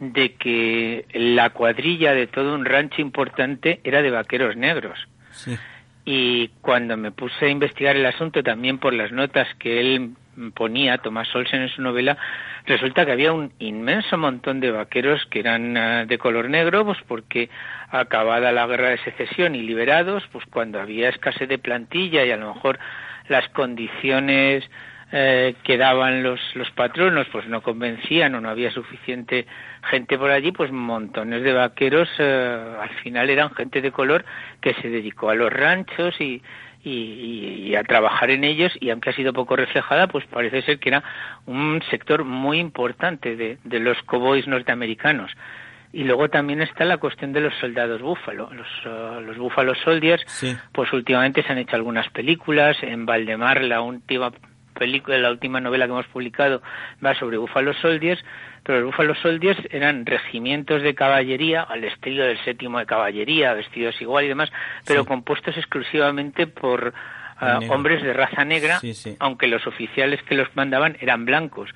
de 0.00 0.32
que 0.32 1.04
la 1.12 1.50
cuadrilla 1.50 2.12
de 2.12 2.26
todo 2.26 2.54
un 2.54 2.64
rancho 2.64 3.00
importante 3.02 3.80
era 3.84 4.02
de 4.02 4.10
vaqueros 4.10 4.56
negros. 4.56 4.98
Sí. 5.30 5.56
Y 6.04 6.48
cuando 6.62 6.96
me 6.96 7.12
puse 7.12 7.46
a 7.46 7.50
investigar 7.50 7.94
el 7.94 8.06
asunto 8.06 8.42
también 8.42 8.78
por 8.78 8.94
las 8.94 9.12
notas 9.12 9.46
que 9.58 9.80
él 9.80 10.14
ponía, 10.54 10.98
Tomás 10.98 11.32
Olsen 11.34 11.62
en 11.62 11.68
su 11.68 11.82
novela, 11.82 12.16
resulta 12.64 13.04
que 13.04 13.12
había 13.12 13.32
un 13.32 13.52
inmenso 13.58 14.16
montón 14.16 14.60
de 14.60 14.70
vaqueros 14.70 15.26
que 15.26 15.40
eran 15.40 15.76
ah, 15.76 16.06
de 16.06 16.18
color 16.18 16.48
negro, 16.48 16.84
pues 16.86 16.98
porque 17.06 17.50
acabada 17.90 18.52
la 18.52 18.66
guerra 18.66 18.88
de 18.88 18.98
secesión 18.98 19.54
y 19.54 19.62
liberados, 19.62 20.26
pues 20.32 20.46
cuando 20.46 20.80
había 20.80 21.10
escasez 21.10 21.48
de 21.48 21.58
plantilla 21.58 22.24
y 22.24 22.30
a 22.30 22.38
lo 22.38 22.54
mejor 22.54 22.78
las 23.28 23.46
condiciones 23.50 24.64
eh, 25.12 25.54
que 25.64 25.76
daban 25.76 26.22
los, 26.22 26.40
los 26.54 26.70
patronos 26.70 27.26
pues 27.32 27.46
no 27.48 27.62
convencían 27.62 28.34
o 28.34 28.40
no 28.40 28.48
había 28.48 28.70
suficiente 28.70 29.46
gente 29.82 30.18
por 30.18 30.30
allí, 30.30 30.52
pues 30.52 30.70
montones 30.72 31.42
de 31.42 31.52
vaqueros 31.52 32.08
eh, 32.18 32.76
al 32.80 32.90
final 33.02 33.30
eran 33.30 33.54
gente 33.54 33.80
de 33.80 33.92
color 33.92 34.24
que 34.60 34.74
se 34.74 34.88
dedicó 34.88 35.30
a 35.30 35.34
los 35.34 35.52
ranchos 35.52 36.20
y, 36.20 36.42
y, 36.82 37.74
a 37.74 37.82
trabajar 37.84 38.30
en 38.30 38.44
ellos 38.44 38.72
y 38.80 38.90
aunque 38.90 39.10
ha 39.10 39.14
sido 39.14 39.32
poco 39.32 39.56
reflejada, 39.56 40.06
pues 40.06 40.24
parece 40.26 40.62
ser 40.62 40.78
que 40.78 40.90
era 40.90 41.02
un 41.46 41.82
sector 41.90 42.24
muy 42.24 42.58
importante 42.58 43.36
de, 43.36 43.58
de 43.64 43.80
los 43.80 44.00
cowboys 44.02 44.46
norteamericanos. 44.46 45.32
Y 45.92 46.04
luego 46.04 46.28
también 46.28 46.62
está 46.62 46.84
la 46.84 46.98
cuestión 46.98 47.32
de 47.32 47.40
los 47.40 47.54
soldados 47.56 48.00
búfalo. 48.00 48.48
Los, 48.52 48.68
uh, 48.86 49.20
los 49.20 49.36
búfalos 49.36 49.76
soldiers, 49.84 50.24
pues 50.72 50.92
últimamente 50.92 51.42
se 51.42 51.50
han 51.50 51.58
hecho 51.58 51.74
algunas 51.74 52.08
películas. 52.10 52.76
En 52.82 53.06
Valdemar, 53.06 53.62
la 53.62 53.80
última 53.80 54.30
película, 54.80 55.18
la 55.18 55.30
última 55.30 55.60
novela 55.60 55.86
que 55.86 55.92
hemos 55.92 56.06
publicado 56.06 56.62
va 57.04 57.14
sobre 57.14 57.38
Buffalo 57.38 57.74
Soldiers, 57.74 58.24
pero 58.62 58.80
los 58.80 58.86
Buffalo 58.86 59.14
Soldiers 59.14 59.60
eran 59.70 60.06
regimientos 60.06 60.82
de 60.82 60.94
caballería, 60.94 61.62
al 61.62 61.84
estilo 61.84 62.24
del 62.24 62.42
séptimo 62.44 62.78
de 62.78 62.86
caballería, 62.86 63.54
vestidos 63.54 64.00
igual 64.00 64.24
y 64.24 64.28
demás, 64.28 64.50
pero 64.86 65.04
compuestos 65.04 65.56
exclusivamente 65.56 66.46
por 66.46 66.92
ah, 67.38 67.60
hombres 67.68 68.02
de 68.02 68.12
raza 68.12 68.44
negra, 68.44 68.80
aunque 69.18 69.46
los 69.46 69.66
oficiales 69.66 70.22
que 70.24 70.34
los 70.34 70.54
mandaban 70.54 70.96
eran 71.00 71.24
blancos. 71.24 71.70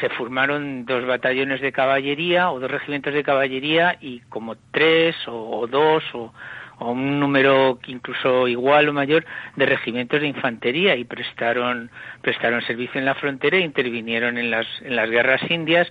Se 0.00 0.08
formaron 0.08 0.86
dos 0.86 1.06
batallones 1.06 1.60
de 1.60 1.70
caballería 1.70 2.50
o 2.50 2.58
dos 2.58 2.70
regimientos 2.70 3.14
de 3.14 3.22
caballería 3.22 3.96
y 4.00 4.20
como 4.28 4.56
tres 4.72 5.14
o 5.28 5.66
dos 5.68 6.02
o 6.14 6.32
o 6.78 6.92
un 6.92 7.20
número 7.20 7.78
incluso 7.86 8.48
igual 8.48 8.88
o 8.88 8.92
mayor 8.92 9.24
de 9.56 9.66
regimientos 9.66 10.20
de 10.20 10.28
infantería 10.28 10.96
y 10.96 11.04
prestaron 11.04 11.90
prestaron 12.20 12.62
servicio 12.62 12.98
en 12.98 13.04
la 13.04 13.14
frontera 13.14 13.56
e 13.56 13.60
intervinieron 13.60 14.38
en 14.38 14.50
las 14.50 14.66
en 14.82 14.96
las 14.96 15.10
guerras 15.10 15.42
indias. 15.50 15.88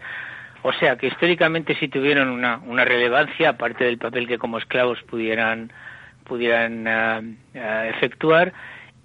O 0.65 0.71
sea 0.71 0.95
que 0.95 1.07
históricamente 1.07 1.75
sí 1.75 1.89
tuvieron 1.89 2.29
una, 2.29 2.59
una 2.65 2.85
relevancia 2.85 3.49
aparte 3.49 3.83
del 3.83 3.97
papel 3.97 4.27
que 4.27 4.37
como 4.37 4.57
esclavos 4.57 5.01
pudieran 5.03 5.71
pudieran 6.23 6.87
ah, 6.87 7.21
ah, 7.55 7.87
efectuar 7.87 8.53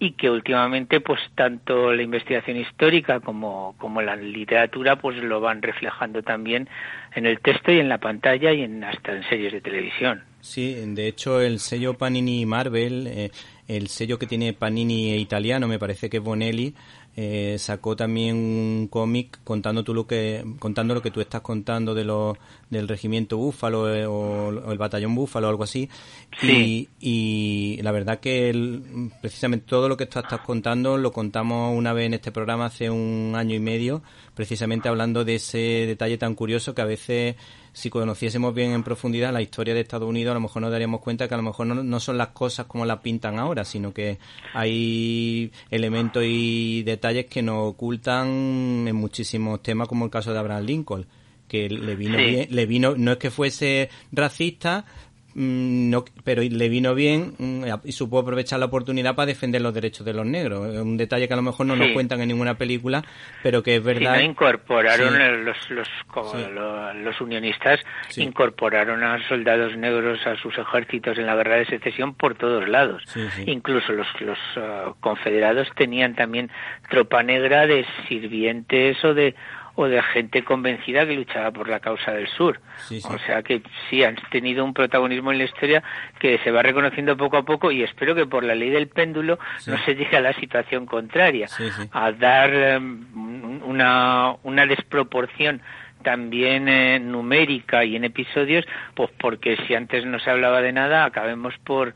y 0.01 0.13
que 0.13 0.31
últimamente 0.31 1.01
pues 1.01 1.21
tanto 1.35 1.93
la 1.93 2.03
investigación 2.03 2.57
histórica 2.57 3.21
como, 3.21 3.75
como 3.79 4.01
la 4.01 4.15
literatura 4.15 4.97
pues 4.97 5.17
lo 5.17 5.41
van 5.41 5.61
reflejando 5.61 6.23
también 6.23 6.69
en 7.15 7.27
el 7.27 7.41
texto 7.41 7.73
y 7.73 7.81
en 7.81 7.89
la 7.89 7.99
pantalla 7.99 8.53
y 8.53 8.63
en 8.63 8.85
hasta 8.85 9.17
en 9.17 9.29
series 9.29 9.53
de 9.53 9.61
televisión. 9.61 10.23
Sí, 10.41 10.75
de 10.75 11.09
hecho 11.09 11.41
el 11.41 11.59
sello 11.59 11.95
Panini 11.95 12.47
Marvel, 12.47 13.09
eh, 13.09 13.31
el 13.67 13.89
sello 13.89 14.19
que 14.19 14.27
tiene 14.27 14.53
Panini 14.53 15.17
italiano, 15.17 15.67
me 15.67 15.81
parece 15.81 16.09
que 16.09 16.21
Bonelli, 16.21 16.75
eh, 17.21 17.57
sacó 17.59 17.97
también 17.97 18.37
un 18.37 18.87
cómic 18.89 19.41
contando 19.43 19.83
tú 19.83 19.93
lo 19.93 20.07
que 20.07 20.45
contando 20.61 20.95
lo 20.95 21.03
que 21.03 21.11
tú 21.11 21.21
estás 21.21 21.41
contando 21.41 21.93
de 21.93 22.05
lo, 22.05 22.39
del 22.71 22.87
regimiento 22.87 23.37
Búfalo 23.39 23.93
eh, 23.93 24.07
o, 24.07 24.71
el 24.71 24.79
batallón 24.79 25.17
Búfalo 25.17 25.49
o 25.49 25.51
algo 25.51 25.65
así. 25.65 25.89
Y, 26.45 26.89
y, 27.01 27.83
la 27.83 27.91
verdad 27.91 28.21
que 28.21 28.81
precisamente 29.21 29.67
todo 29.67 29.89
lo 29.89 29.97
que 29.97 30.07
tú 30.07 30.21
estás 30.21 30.43
contando 30.43 30.97
lo 30.97 31.11
contamos 31.11 31.77
una 31.77 31.93
vez 31.93 32.07
en 32.07 32.15
este 32.15 32.31
programa 32.31 32.67
hace 32.67 32.89
un 32.89 33.33
año 33.35 33.57
y 33.57 33.61
medio 33.61 34.01
precisamente 34.39 34.89
hablando 34.89 35.25
de 35.25 35.35
ese 35.35 35.59
detalle 35.59 36.19
tan 36.19 36.37
curioso 36.37 36.73
que 36.73 36.83
a 36.83 36.85
veces 36.85 37.35
si 37.79 37.91
conociésemos 37.91 38.53
bien 38.53 38.73
en 38.73 38.83
profundidad 38.83 39.33
la 39.33 39.41
historia 39.41 39.73
de 39.73 39.81
Estados 39.81 40.09
Unidos, 40.09 40.33
a 40.33 40.35
lo 40.35 40.41
mejor 40.41 40.63
nos 40.63 40.73
daríamos 40.73 41.01
cuenta 41.01 41.29
que 41.29 41.35
a 41.35 41.37
lo 41.37 41.45
mejor 41.45 41.65
no, 41.69 42.01
son 42.01 42.19
las 42.19 42.29
cosas 42.29 42.67
como 42.67 42.85
las 42.85 42.99
pintan 42.99 43.39
ahora, 43.39 43.65
sino 43.65 43.95
que 43.95 44.19
hay 44.53 45.53
elementos 45.71 46.25
y 46.27 46.83
detalles 46.83 47.27
que 47.27 47.41
nos 47.41 47.71
ocultan 47.71 48.89
en 48.89 48.97
muchísimos 48.97 49.63
temas, 49.63 49.87
como 49.87 50.05
el 50.05 50.11
caso 50.11 50.33
de 50.33 50.41
Abraham 50.41 50.65
Lincoln 50.65 51.07
que 51.47 51.71
le 51.71 51.97
vino 51.97 52.19
bien, 52.19 52.49
le 52.51 52.67
vino, 52.67 52.95
no 52.97 53.13
es 53.13 53.19
que 53.19 53.31
fuese 53.31 53.89
racista, 54.13 54.85
no, 55.41 56.05
pero 56.25 56.43
le 56.43 56.69
vino 56.69 56.97
bien 56.97 57.35
mm, 57.39 57.65
y 57.85 57.93
supo 57.93 58.19
aprovechar 58.19 58.59
la 58.59 58.67
oportunidad 58.67 59.15
para 59.15 59.27
defender 59.27 59.63
los 59.63 59.73
derechos 59.73 60.05
de 60.05 60.13
los 60.13 60.27
negros. 60.27 60.77
Un 60.79 60.97
detalle 60.97 61.29
que 61.29 61.35
a 61.35 61.37
lo 61.37 61.43
mejor 61.43 61.65
no 61.67 61.77
nos 61.77 61.93
cuentan 61.93 62.21
en 62.21 62.27
ninguna 62.27 62.59
película, 62.59 63.05
pero 63.41 63.63
que 63.63 63.77
es 63.77 63.85
verdad. 63.85 64.19
Sí, 64.19 64.25
incorporaron 64.25 65.45
los, 65.45 65.71
los, 65.71 65.89
los, 67.05 67.21
unionistas, 67.21 67.79
incorporaron 68.17 69.05
a 69.05 69.29
soldados 69.29 69.77
negros 69.77 70.27
a 70.27 70.35
sus 70.43 70.59
ejércitos 70.59 71.17
en 71.19 71.27
la 71.27 71.37
guerra 71.37 71.55
de 71.55 71.67
secesión 71.67 72.15
por 72.15 72.35
todos 72.35 72.69
lados. 72.69 73.05
Incluso 73.47 73.93
los, 73.93 74.09
los 74.21 74.39
uh, 74.57 74.95
confederados 74.99 75.69
tenían 75.77 76.17
también 76.17 76.51
tropa 76.91 77.23
negra 77.23 77.69
de 77.69 77.87
sirvientes 78.09 79.05
o 79.05 79.15
de 79.15 79.37
o 79.81 79.87
de 79.87 80.03
gente 80.03 80.43
convencida 80.43 81.07
que 81.07 81.15
luchaba 81.15 81.53
por 81.53 81.69
la 81.69 81.79
causa 81.79 82.11
del 82.11 82.27
sur. 82.27 82.61
O 83.05 83.19
sea 83.21 83.45
que 83.45 83.63
sí, 83.89 84.03
han 84.03 84.17
tenido 84.29 84.65
un 84.65 84.75
protagonismo 84.75 85.31
en 85.31 85.39
la 85.39 85.45
historia 85.45 85.85
que 86.19 86.39
se 86.39 86.51
va 86.51 86.63
reconociendo 86.63 87.17
poco 87.17 87.37
a 87.37 87.45
poco 87.45 87.71
y 87.71 87.85
espero 87.85 88.17
que 88.17 88.27
por 88.27 88.43
la 88.43 88.57
ley 88.57 88.71
del 88.71 88.89
péndulo 88.89 89.39
no 89.69 89.79
se 89.85 89.95
llegue 89.95 90.17
a 90.17 90.21
la 90.21 90.33
situación 90.33 90.85
contraria, 90.85 91.47
a 91.93 92.11
dar 92.11 92.53
em, 92.53 93.63
una, 93.65 94.35
una 94.43 94.67
desproporción 94.67 95.63
también 96.03 96.69
eh, 96.69 96.99
numérica 96.99 97.85
y 97.85 97.95
en 97.95 98.03
episodios, 98.03 98.65
pues 98.95 99.11
porque 99.17 99.57
si 99.69 99.77
antes 99.77 100.05
no 100.05 100.19
se 100.19 100.29
hablaba 100.29 100.61
de 100.61 100.73
nada, 100.73 101.05
acabemos 101.05 101.55
por 101.63 101.95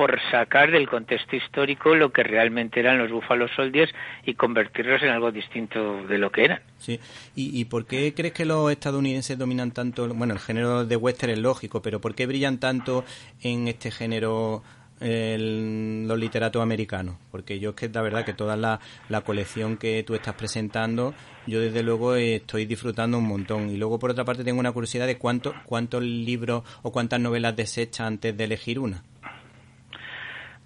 por 0.00 0.18
sacar 0.30 0.70
del 0.70 0.88
contexto 0.88 1.36
histórico 1.36 1.94
lo 1.94 2.10
que 2.10 2.22
realmente 2.22 2.80
eran 2.80 2.96
los 2.96 3.10
Buffalo 3.10 3.48
Soldiers 3.48 3.92
y 4.24 4.32
convertirlos 4.32 5.02
en 5.02 5.10
algo 5.10 5.30
distinto 5.30 6.06
de 6.06 6.16
lo 6.16 6.32
que 6.32 6.44
eran. 6.46 6.62
Sí. 6.78 6.98
¿Y, 7.34 7.66
por 7.66 7.84
qué 7.84 8.14
crees 8.14 8.32
que 8.32 8.46
los 8.46 8.72
estadounidenses 8.72 9.36
dominan 9.36 9.72
tanto? 9.72 10.08
Bueno, 10.08 10.32
el 10.32 10.40
género 10.40 10.86
de 10.86 10.96
western 10.96 11.32
es 11.32 11.38
lógico, 11.40 11.82
pero 11.82 12.00
¿por 12.00 12.14
qué 12.14 12.24
brillan 12.24 12.58
tanto 12.58 13.04
en 13.42 13.68
este 13.68 13.90
género 13.90 14.62
los 15.02 16.18
literatos 16.18 16.62
americanos? 16.62 17.16
Porque 17.30 17.60
yo 17.60 17.70
es 17.70 17.76
que 17.76 17.90
la 17.90 18.00
verdad 18.00 18.24
que 18.24 18.32
toda 18.32 18.56
la, 18.56 18.80
colección 19.26 19.76
que 19.76 20.02
tú 20.02 20.14
estás 20.14 20.34
presentando, 20.34 21.12
yo 21.46 21.60
desde 21.60 21.82
luego 21.82 22.14
estoy 22.14 22.64
disfrutando 22.64 23.18
un 23.18 23.28
montón. 23.28 23.68
Y 23.68 23.76
luego, 23.76 23.98
por 23.98 24.12
otra 24.12 24.24
parte, 24.24 24.44
tengo 24.44 24.60
una 24.60 24.72
curiosidad 24.72 25.06
de 25.06 25.18
cuántos 25.18 25.52
cuántos 25.66 26.02
libros 26.02 26.62
o 26.80 26.90
cuántas 26.90 27.20
novelas 27.20 27.54
desechas 27.54 28.06
antes 28.06 28.34
de 28.34 28.44
elegir 28.44 28.78
una. 28.78 29.02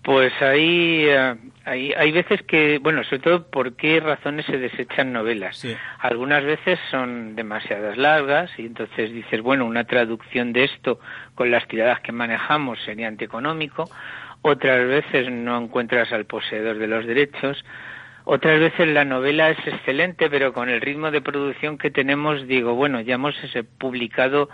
Pues 0.05 0.35
hay, 0.43 1.07
eh, 1.09 1.35
hay, 1.65 1.95
hay 1.95 2.13
veces 2.13 2.43
que, 2.43 2.79
bueno, 2.79 3.03
sobre 3.05 3.21
todo 3.21 3.47
por 3.51 3.75
qué 3.75 4.01
razones 4.01 4.45
se 4.45 4.59
desechan 4.59 5.15
novelas. 5.15 5.67
Algunas 5.99 6.45
veces 6.45 6.79
son 6.91 7.35
demasiadas 7.35 7.97
largas 7.97 8.51
y 8.59 8.67
entonces 8.67 9.11
dices, 9.11 9.41
bueno, 9.41 9.65
una 9.65 9.85
traducción 9.85 10.53
de 10.53 10.65
esto 10.65 11.01
con 11.35 11.51
las 11.51 11.67
tiradas 11.69 12.01
que 12.01 12.13
manejamos 12.13 12.79
sería 12.85 13.09
antieconómico. 13.09 13.89
Otras 14.43 14.87
veces 14.87 15.31
no 15.31 15.57
encuentras 15.57 16.13
al 16.13 16.27
poseedor 16.27 16.77
de 16.77 16.87
los 16.87 17.07
derechos. 17.07 17.65
Otras 18.25 18.61
veces 18.61 18.89
la 18.89 19.07
novela 19.07 19.49
es 19.49 19.67
excelente, 19.67 20.29
pero 20.29 20.53
con 20.53 20.69
el 20.69 20.83
ritmo 20.83 21.11
de 21.11 21.23
producción 21.23 21.79
que 21.79 21.91
tenemos, 21.91 22.47
digo, 22.47 22.75
bueno, 22.75 23.01
ya 23.01 23.15
hemos 23.15 23.35
publicado 23.79 24.51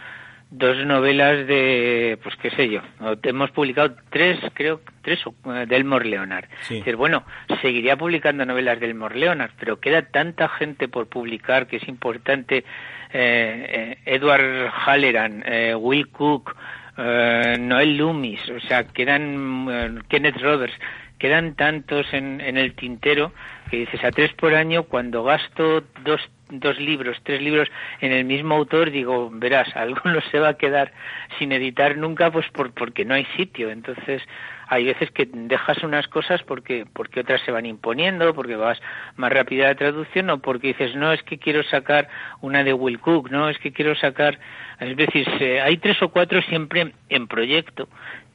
dos 0.51 0.85
novelas 0.85 1.47
de, 1.47 2.19
pues 2.23 2.35
qué 2.37 2.51
sé 2.51 2.69
yo, 2.69 2.81
hemos 3.23 3.51
publicado 3.53 3.95
tres, 4.11 4.39
creo, 4.53 4.81
tres 5.03 5.21
eh, 5.47 5.67
de 5.67 5.77
Elmore 5.77 6.09
Leonard. 6.09 6.47
decir, 6.69 6.97
bueno, 6.97 7.25
seguiría 7.63 7.97
publicando 7.97 8.45
novelas 8.45 8.81
de 8.81 8.87
Elmore 8.87 9.19
Leonard, 9.19 9.53
pero 9.59 9.79
queda 9.79 10.03
tanta 10.03 10.49
gente 10.49 10.89
por 10.89 11.07
publicar 11.09 11.69
que 11.69 11.77
es 11.77 11.89
importante. 11.89 12.65
Eh, 13.13 13.95
eh 13.95 13.99
Edward 14.07 14.71
Halleran, 14.71 15.45
eh, 15.47 15.75
Will 15.75 16.09
Cook, 16.09 16.57
Noel 16.97 17.97
Loomis, 17.97 18.47
o 18.51 18.61
sea, 18.61 18.85
quedan 18.85 20.03
Kenneth 20.09 20.37
Roberts, 20.43 20.75
quedan 21.19 21.55
tantos 21.55 22.13
en, 22.13 22.43
en 22.43 22.59
el 22.59 22.75
tintero 22.75 23.33
que 23.71 23.79
dices 23.79 24.03
a 24.05 24.11
tres 24.11 24.33
por 24.35 24.55
año 24.55 24.83
cuando 24.85 25.25
gasto 25.25 25.83
dos 26.05 26.21
dos 26.53 26.79
libros, 26.79 27.17
tres 27.23 27.41
libros 27.41 27.69
en 28.01 28.13
el 28.13 28.25
mismo 28.25 28.55
autor, 28.55 28.91
digo, 28.91 29.31
verás, 29.33 29.69
alguno 29.77 30.21
se 30.31 30.39
va 30.39 30.51
a 30.51 30.55
quedar 30.55 30.93
sin 31.39 31.53
editar 31.53 31.97
nunca, 31.97 32.31
pues 32.31 32.49
por, 32.51 32.73
porque 32.73 33.05
no 33.05 33.15
hay 33.15 33.25
sitio. 33.37 33.71
Entonces, 33.71 34.23
hay 34.69 34.85
veces 34.85 35.11
que 35.11 35.29
dejas 35.33 35.83
unas 35.83 36.07
cosas 36.09 36.43
porque, 36.43 36.87
porque 36.93 37.21
otras 37.21 37.41
se 37.43 37.51
van 37.51 37.67
imponiendo, 37.67 38.35
porque 38.35 38.57
vas 38.57 38.81
más 39.17 39.33
rápida 39.33 39.69
la 39.69 39.75
traducción, 39.75 40.31
o 40.31 40.39
porque 40.39 40.69
dices, 40.69 40.95
no, 40.95 41.13
es 41.13 41.23
que 41.23 41.39
quiero 41.39 41.63
sacar 41.65 42.09
una 42.41 42.63
de 42.65 42.73
Will 42.73 43.01
Cook, 43.01 43.31
no, 43.31 43.49
es 43.49 43.59
que 43.59 43.73
quiero 43.73 43.95
sacar, 43.95 44.39
es 44.79 44.97
decir, 44.97 45.27
hay 45.63 45.77
tres 45.79 46.01
o 46.03 46.09
cuatro 46.11 46.41
siempre 46.43 46.93
en 47.09 47.27
proyecto 47.27 47.89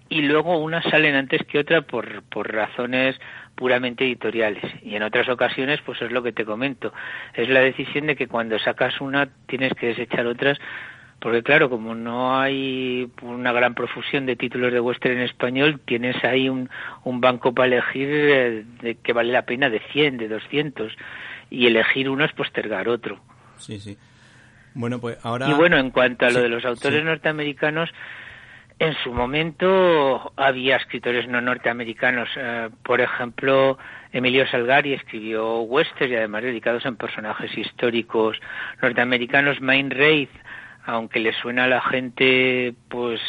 y 0.09 0.21
luego 0.21 0.57
unas 0.57 0.83
salen 0.85 1.15
antes 1.15 1.41
que 1.47 1.59
otra 1.59 1.81
por, 1.81 2.23
por 2.23 2.53
razones 2.53 3.19
puramente 3.55 4.05
editoriales. 4.05 4.63
Y 4.83 4.95
en 4.95 5.03
otras 5.03 5.27
ocasiones 5.29 5.79
pues 5.85 6.01
es 6.01 6.11
lo 6.11 6.21
que 6.21 6.31
te 6.31 6.45
comento. 6.45 6.93
Es 7.33 7.49
la 7.49 7.61
decisión 7.61 8.07
de 8.07 8.15
que 8.15 8.27
cuando 8.27 8.59
sacas 8.59 9.01
una 9.01 9.29
tienes 9.47 9.73
que 9.73 9.87
desechar 9.87 10.27
otras 10.27 10.59
porque 11.19 11.41
claro 11.41 11.69
como 11.69 11.95
no 11.95 12.37
hay 12.39 13.09
una 13.21 13.51
gran 13.51 13.73
profusión 13.73 14.25
de 14.25 14.35
títulos 14.35 14.71
de 14.71 14.79
western 14.79 15.15
en 15.15 15.23
español 15.23 15.79
tienes 15.85 16.21
ahí 16.23 16.49
un, 16.49 16.69
un 17.03 17.21
banco 17.21 17.53
para 17.53 17.67
elegir 17.67 18.09
eh, 18.11 18.65
de 18.81 18.95
que 18.95 19.13
vale 19.13 19.31
la 19.31 19.45
pena 19.45 19.69
de 19.69 19.79
100 19.91 20.17
de 20.17 20.27
200 20.27 20.93
y 21.49 21.67
elegir 21.67 22.09
uno 22.09 22.25
es 22.25 22.33
postergar 22.33 22.89
otro. 22.89 23.19
Sí 23.57 23.79
sí. 23.79 23.97
Bueno 24.73 24.99
pues 24.99 25.17
ahora 25.23 25.49
y 25.49 25.53
bueno 25.53 25.77
en 25.77 25.89
cuanto 25.89 26.25
a 26.25 26.29
lo 26.29 26.41
de 26.41 26.49
los 26.49 26.65
autores 26.65 27.03
norteamericanos 27.03 27.89
en 28.79 28.93
su 29.03 29.13
momento 29.13 30.33
había 30.35 30.77
escritores 30.77 31.27
no 31.27 31.39
norteamericanos, 31.39 32.29
eh, 32.35 32.69
por 32.83 32.99
ejemplo, 32.99 33.77
Emilio 34.11 34.45
Salgari 34.47 34.93
escribió 34.93 35.61
westerns 35.61 36.11
y 36.11 36.15
además 36.15 36.43
dedicados 36.43 36.85
en 36.85 36.97
personajes 36.97 37.57
históricos 37.57 38.37
norteamericanos. 38.81 39.61
Main 39.61 39.91
Raid, 39.91 40.29
aunque 40.85 41.19
le 41.19 41.33
suena 41.33 41.65
a 41.65 41.67
la 41.67 41.81
gente, 41.81 42.73
pues 42.89 43.21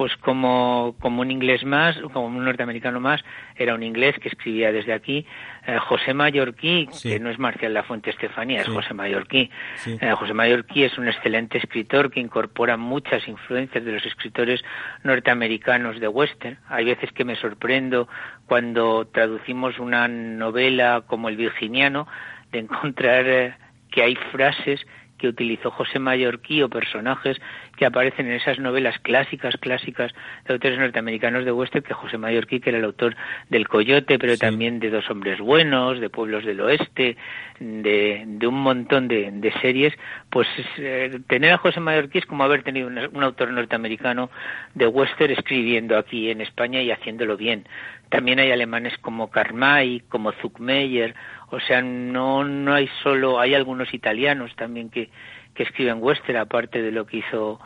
pues 0.00 0.16
como, 0.16 0.96
como 0.98 1.20
un 1.20 1.30
inglés 1.30 1.62
más, 1.62 1.94
como 2.14 2.28
un 2.28 2.42
norteamericano 2.42 3.00
más, 3.00 3.22
era 3.54 3.74
un 3.74 3.82
inglés 3.82 4.18
que 4.18 4.30
escribía 4.30 4.72
desde 4.72 4.94
aquí. 4.94 5.26
Eh, 5.66 5.76
José 5.76 6.14
Mallorquí, 6.14 6.88
que 7.02 7.20
no 7.20 7.28
es 7.28 7.38
Marcial 7.38 7.74
La 7.74 7.82
Fuente 7.82 8.08
Estefanía, 8.08 8.62
es 8.62 8.68
José 8.68 8.94
Mallorquí. 8.94 9.50
Eh, 9.84 10.12
José 10.12 10.32
Mallorquí 10.32 10.84
es 10.84 10.96
un 10.96 11.06
excelente 11.06 11.58
escritor 11.58 12.10
que 12.10 12.18
incorpora 12.18 12.78
muchas 12.78 13.28
influencias 13.28 13.84
de 13.84 13.92
los 13.92 14.06
escritores 14.06 14.64
norteamericanos 15.04 16.00
de 16.00 16.08
western. 16.08 16.56
Hay 16.70 16.86
veces 16.86 17.12
que 17.12 17.26
me 17.26 17.36
sorprendo 17.36 18.08
cuando 18.46 19.06
traducimos 19.06 19.78
una 19.78 20.08
novela 20.08 21.04
como 21.06 21.28
El 21.28 21.36
Virginiano 21.36 22.08
de 22.52 22.60
encontrar 22.60 23.26
eh, 23.26 23.54
que 23.90 24.02
hay 24.02 24.14
frases 24.32 24.80
que 25.20 25.28
utilizó 25.28 25.70
José 25.70 25.98
Mallorquí 25.98 26.62
o 26.62 26.68
personajes 26.68 27.40
que 27.76 27.86
aparecen 27.86 28.26
en 28.26 28.32
esas 28.32 28.58
novelas 28.58 28.98
clásicas, 28.98 29.56
clásicas 29.58 30.12
de 30.46 30.54
autores 30.54 30.78
norteamericanos 30.78 31.44
de 31.44 31.52
western, 31.52 31.84
que 31.84 31.94
José 31.94 32.18
Mallorquí, 32.18 32.60
que 32.60 32.70
era 32.70 32.78
el 32.78 32.84
autor 32.84 33.16
del 33.48 33.68
Coyote, 33.68 34.18
pero 34.18 34.36
también 34.36 34.80
de 34.80 34.90
Dos 34.90 35.08
Hombres 35.10 35.38
Buenos, 35.40 36.00
de 36.00 36.10
Pueblos 36.10 36.44
del 36.44 36.60
Oeste, 36.60 37.16
de, 37.58 38.24
de 38.26 38.46
un 38.46 38.62
montón 38.62 39.08
de, 39.08 39.30
de 39.30 39.52
series, 39.60 39.94
pues 40.30 40.48
eh, 40.78 41.20
tener 41.28 41.52
a 41.52 41.58
José 41.58 41.80
Mallorquí 41.80 42.18
es 42.18 42.26
como 42.26 42.44
haber 42.44 42.62
tenido 42.62 42.88
un, 42.88 43.22
autor 43.22 43.50
norteamericano 43.50 44.30
de 44.74 44.86
western 44.86 45.32
escribiendo 45.32 45.98
aquí 45.98 46.30
en 46.30 46.40
España 46.40 46.80
y 46.80 46.90
haciéndolo 46.90 47.36
bien. 47.36 47.66
También 48.08 48.40
hay 48.40 48.50
alemanes 48.50 48.96
como 48.98 49.30
Karmay, 49.30 50.00
como 50.08 50.32
Zuckmeyer, 50.32 51.14
o 51.50 51.60
sea, 51.60 51.82
no, 51.82 52.44
no 52.44 52.74
hay 52.74 52.88
solo, 53.02 53.40
hay 53.40 53.54
algunos 53.54 53.92
italianos 53.92 54.54
también 54.56 54.90
que, 54.90 55.10
que 55.54 55.64
escriben 55.64 55.98
western, 56.00 56.38
aparte 56.38 56.82
de 56.82 56.92
lo 56.92 57.06
que 57.06 57.18
hizo 57.18 57.60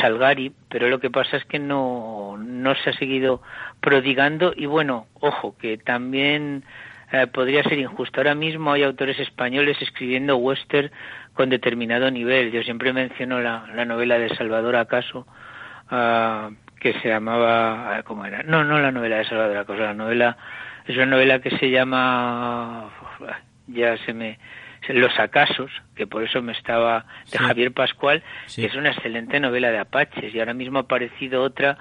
Salgari, 0.00 0.52
pero 0.68 0.88
lo 0.88 1.00
que 1.00 1.10
pasa 1.10 1.36
es 1.36 1.44
que 1.44 1.58
no, 1.58 2.36
no 2.38 2.74
se 2.74 2.90
ha 2.90 2.92
seguido 2.94 3.40
prodigando 3.80 4.52
y 4.54 4.66
bueno, 4.66 5.06
ojo, 5.20 5.56
que 5.56 5.78
también 5.78 6.64
eh, 7.12 7.26
podría 7.26 7.62
ser 7.62 7.78
injusto. 7.78 8.20
Ahora 8.20 8.34
mismo 8.34 8.72
hay 8.72 8.82
autores 8.82 9.18
españoles 9.18 9.80
escribiendo 9.80 10.36
western 10.36 10.90
con 11.32 11.48
determinado 11.48 12.10
nivel. 12.10 12.50
Yo 12.52 12.62
siempre 12.62 12.92
menciono 12.92 13.40
la, 13.40 13.66
la 13.74 13.84
novela 13.84 14.18
de 14.18 14.28
Salvador 14.36 14.76
Acaso, 14.76 15.26
uh, 15.90 16.52
que 16.80 16.92
se 17.00 17.08
llamaba, 17.08 18.02
¿cómo 18.04 18.26
era? 18.26 18.42
No, 18.42 18.64
no 18.64 18.78
la 18.78 18.92
novela 18.92 19.16
de 19.16 19.24
Salvador 19.24 19.56
Acaso, 19.56 19.80
la 19.80 19.94
novela, 19.94 20.36
es 20.88 20.96
una 20.96 21.06
novela 21.06 21.40
que 21.40 21.56
se 21.58 21.70
llama 21.70 22.90
ya 23.66 23.96
se 24.04 24.12
me 24.12 24.38
los 24.88 25.18
acasos 25.18 25.70
que 25.94 26.06
por 26.06 26.22
eso 26.22 26.40
me 26.40 26.52
estaba 26.52 27.04
de 27.30 27.38
Javier 27.38 27.72
Pascual 27.72 28.22
que 28.54 28.66
es 28.66 28.74
una 28.74 28.90
excelente 28.90 29.38
novela 29.38 29.70
de 29.70 29.78
apaches 29.78 30.34
y 30.34 30.40
ahora 30.40 30.54
mismo 30.54 30.78
ha 30.78 30.82
aparecido 30.82 31.42
otra 31.42 31.78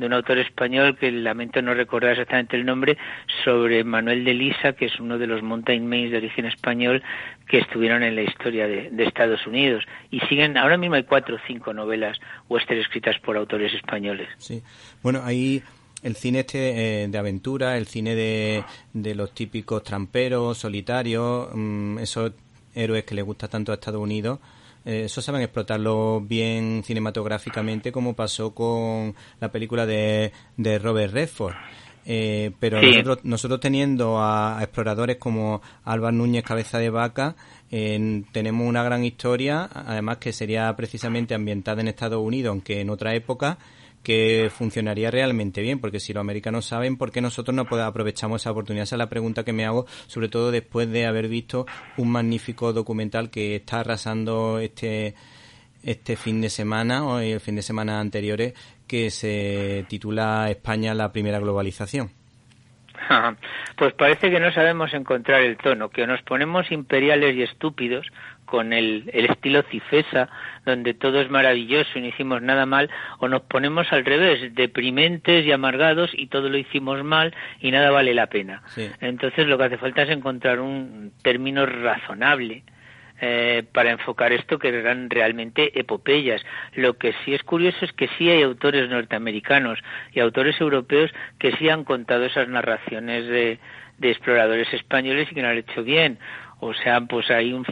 de 0.00 0.06
un 0.06 0.14
autor 0.14 0.38
español 0.38 0.96
que 0.96 1.12
lamento 1.12 1.60
no 1.60 1.74
recordar 1.74 2.12
exactamente 2.12 2.56
el 2.56 2.64
nombre, 2.64 2.96
sobre 3.44 3.84
Manuel 3.84 4.24
de 4.24 4.32
Lisa, 4.32 4.72
que 4.72 4.86
es 4.86 4.98
uno 4.98 5.18
de 5.18 5.26
los 5.26 5.42
mountain 5.42 5.86
mains 5.86 6.10
de 6.10 6.16
origen 6.16 6.46
español 6.46 7.02
que 7.46 7.58
estuvieron 7.58 8.02
en 8.02 8.16
la 8.16 8.22
historia 8.22 8.66
de, 8.66 8.88
de, 8.90 9.04
Estados 9.04 9.46
Unidos. 9.46 9.84
Y 10.10 10.20
siguen, 10.20 10.56
ahora 10.56 10.78
mismo 10.78 10.94
hay 10.94 11.02
cuatro 11.02 11.36
o 11.36 11.38
cinco 11.46 11.74
novelas 11.74 12.18
western 12.48 12.80
escritas 12.80 13.18
por 13.18 13.36
autores 13.36 13.74
españoles. 13.74 14.28
Sí, 14.38 14.62
bueno, 15.02 15.20
ahí 15.22 15.62
el 16.02 16.16
cine 16.16 16.40
este 16.40 17.04
eh, 17.04 17.08
de 17.08 17.18
aventura, 17.18 17.76
el 17.76 17.86
cine 17.86 18.14
de, 18.14 18.64
de, 18.92 19.14
los 19.14 19.32
típicos 19.32 19.82
tramperos, 19.82 20.58
solitarios, 20.58 21.48
mm, 21.52 21.98
esos 21.98 22.32
héroes 22.74 23.04
que 23.04 23.14
les 23.14 23.24
gusta 23.24 23.48
tanto 23.48 23.72
a 23.72 23.74
Estados 23.74 24.00
Unidos, 24.00 24.38
eh, 24.84 25.02
eso 25.04 25.20
saben 25.20 25.42
explotarlo 25.42 26.20
bien 26.22 26.82
cinematográficamente 26.84 27.92
como 27.92 28.14
pasó 28.14 28.54
con 28.54 29.14
la 29.40 29.52
película 29.52 29.86
de, 29.86 30.32
de 30.56 30.78
Robert 30.78 31.12
Redford. 31.12 31.54
Eh, 32.06 32.52
pero 32.58 32.80
nosotros, 32.80 33.18
nosotros 33.24 33.60
teniendo 33.60 34.18
a, 34.18 34.58
exploradores 34.62 35.18
como 35.18 35.60
Álvaro 35.84 36.16
Núñez 36.16 36.44
Cabeza 36.44 36.78
de 36.78 36.88
Vaca, 36.88 37.36
tenemos 37.68 38.66
una 38.66 38.82
gran 38.82 39.04
historia, 39.04 39.68
además 39.72 40.16
que 40.16 40.32
sería 40.32 40.74
precisamente 40.74 41.34
ambientada 41.34 41.80
en 41.82 41.86
Estados 41.86 42.20
Unidos, 42.20 42.50
aunque 42.50 42.80
en 42.80 42.90
otra 42.90 43.14
época, 43.14 43.58
que 44.02 44.50
funcionaría 44.54 45.10
realmente 45.10 45.60
bien, 45.60 45.80
porque 45.80 46.00
si 46.00 46.12
los 46.12 46.20
americanos 46.20 46.66
saben, 46.66 46.96
¿por 46.96 47.10
qué 47.10 47.20
nosotros 47.20 47.54
no 47.54 47.62
aprovechamos 47.62 48.42
esa 48.42 48.50
oportunidad? 48.50 48.84
Esa 48.84 48.96
es 48.96 48.98
la 48.98 49.08
pregunta 49.08 49.44
que 49.44 49.52
me 49.52 49.64
hago, 49.64 49.86
sobre 50.06 50.28
todo 50.28 50.50
después 50.50 50.90
de 50.90 51.06
haber 51.06 51.28
visto 51.28 51.66
un 51.96 52.10
magnífico 52.10 52.72
documental 52.72 53.30
que 53.30 53.56
está 53.56 53.80
arrasando 53.80 54.58
este 54.58 55.14
este 55.82 56.16
fin 56.16 56.42
de 56.42 56.50
semana 56.50 57.06
o 57.06 57.18
el 57.20 57.40
fin 57.40 57.56
de 57.56 57.62
semana 57.62 58.00
anteriores 58.00 58.52
que 58.86 59.10
se 59.10 59.86
titula 59.88 60.50
España 60.50 60.94
la 60.94 61.10
primera 61.10 61.38
globalización. 61.38 62.19
Pues 63.76 63.92
parece 63.94 64.30
que 64.30 64.40
no 64.40 64.52
sabemos 64.52 64.92
encontrar 64.92 65.42
el 65.42 65.56
tono, 65.56 65.88
que 65.88 66.06
nos 66.06 66.22
ponemos 66.22 66.70
imperiales 66.70 67.34
y 67.34 67.42
estúpidos 67.42 68.06
con 68.44 68.72
el, 68.72 69.08
estilo 69.12 69.62
cifesa, 69.62 70.28
donde 70.66 70.92
todo 70.92 71.20
es 71.20 71.30
maravilloso 71.30 71.98
y 71.98 72.02
no 72.02 72.08
hicimos 72.08 72.42
nada 72.42 72.66
mal, 72.66 72.90
o 73.18 73.28
nos 73.28 73.42
ponemos 73.42 73.92
al 73.92 74.04
revés, 74.04 74.54
deprimentes 74.54 75.46
y 75.46 75.52
amargados 75.52 76.10
y 76.12 76.26
todo 76.26 76.48
lo 76.48 76.58
hicimos 76.58 77.02
mal 77.04 77.34
y 77.60 77.70
nada 77.70 77.90
vale 77.90 78.12
la 78.12 78.26
pena. 78.26 78.62
Entonces 79.00 79.46
lo 79.46 79.56
que 79.56 79.64
hace 79.64 79.78
falta 79.78 80.02
es 80.02 80.10
encontrar 80.10 80.60
un 80.60 81.12
término 81.22 81.64
razonable. 81.64 82.64
Eh, 83.22 83.64
para 83.74 83.90
enfocar 83.90 84.32
esto 84.32 84.58
que 84.58 84.68
eran 84.68 85.10
realmente 85.10 85.78
epopeyas. 85.78 86.42
Lo 86.74 86.96
que 86.96 87.12
sí 87.22 87.34
es 87.34 87.42
curioso 87.42 87.84
es 87.84 87.92
que 87.92 88.08
sí 88.16 88.30
hay 88.30 88.42
autores 88.42 88.88
norteamericanos 88.88 89.78
y 90.14 90.20
autores 90.20 90.58
europeos 90.58 91.10
que 91.38 91.52
sí 91.56 91.68
han 91.68 91.84
contado 91.84 92.24
esas 92.24 92.48
narraciones 92.48 93.26
de, 93.26 93.58
de 93.98 94.10
exploradores 94.10 94.72
españoles 94.72 95.28
y 95.30 95.34
que 95.34 95.42
lo 95.42 95.48
han 95.48 95.58
hecho 95.58 95.84
bien. 95.84 96.18
O 96.60 96.74
sea, 96.74 97.00
pues 97.00 97.30
hay 97.30 97.52
un, 97.52 97.64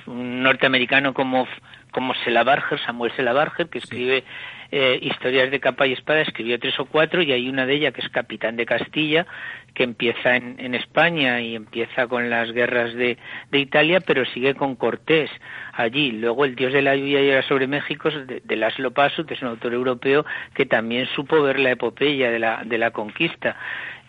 norteamericano 0.43 1.13
como, 1.13 1.47
como 1.91 2.15
Selabarger, 2.25 2.81
Samuel 2.81 3.13
Selabarger, 3.15 3.69
que 3.69 3.79
escribe 3.79 4.25
eh, 4.71 4.99
historias 5.03 5.51
de 5.51 5.61
capa 5.61 5.87
y 5.87 5.93
espada, 5.93 6.23
escribió 6.23 6.59
tres 6.59 6.79
o 6.81 6.87
cuatro 6.87 7.23
y 7.23 7.33
hay 7.33 7.49
una 7.49 7.67
de 7.67 7.75
ellas 7.75 7.93
que 7.93 8.01
es 8.01 8.09
Capitán 8.09 8.57
de 8.57 8.67
Castilla, 8.67 9.27
que 9.75 9.85
empieza 9.85 10.37
en, 10.37 10.57
en 10.59 10.75
España 10.75 11.41
y 11.41 11.55
empieza 11.55 12.07
con 12.07 12.31
las 12.31 12.51
guerras 12.53 12.95
de, 12.95 13.19
de, 13.51 13.59
Italia, 13.59 14.01
pero 14.01 14.25
sigue 14.25 14.55
con 14.55 14.75
Cortés 14.75 15.31
allí. 15.73 16.13
Luego 16.13 16.45
El 16.45 16.55
Dios 16.55 16.73
de 16.73 16.83
la 16.83 16.97
lluvia 16.97 17.39
y 17.39 17.43
sobre 17.43 17.67
México, 17.67 18.11
de, 18.11 18.41
de 18.43 18.57
Laszlo 18.57 18.93
que 18.93 19.35
es 19.35 19.43
un 19.43 19.49
autor 19.49 19.75
europeo 19.75 20.25
que 20.55 20.67
también 20.67 21.07
supo 21.15 21.43
ver 21.43 21.59
la 21.59 21.71
epopeya 21.73 22.31
de 22.31 22.39
la, 22.39 22.63
de 22.65 22.79
la 22.79 22.91
conquista 22.91 23.57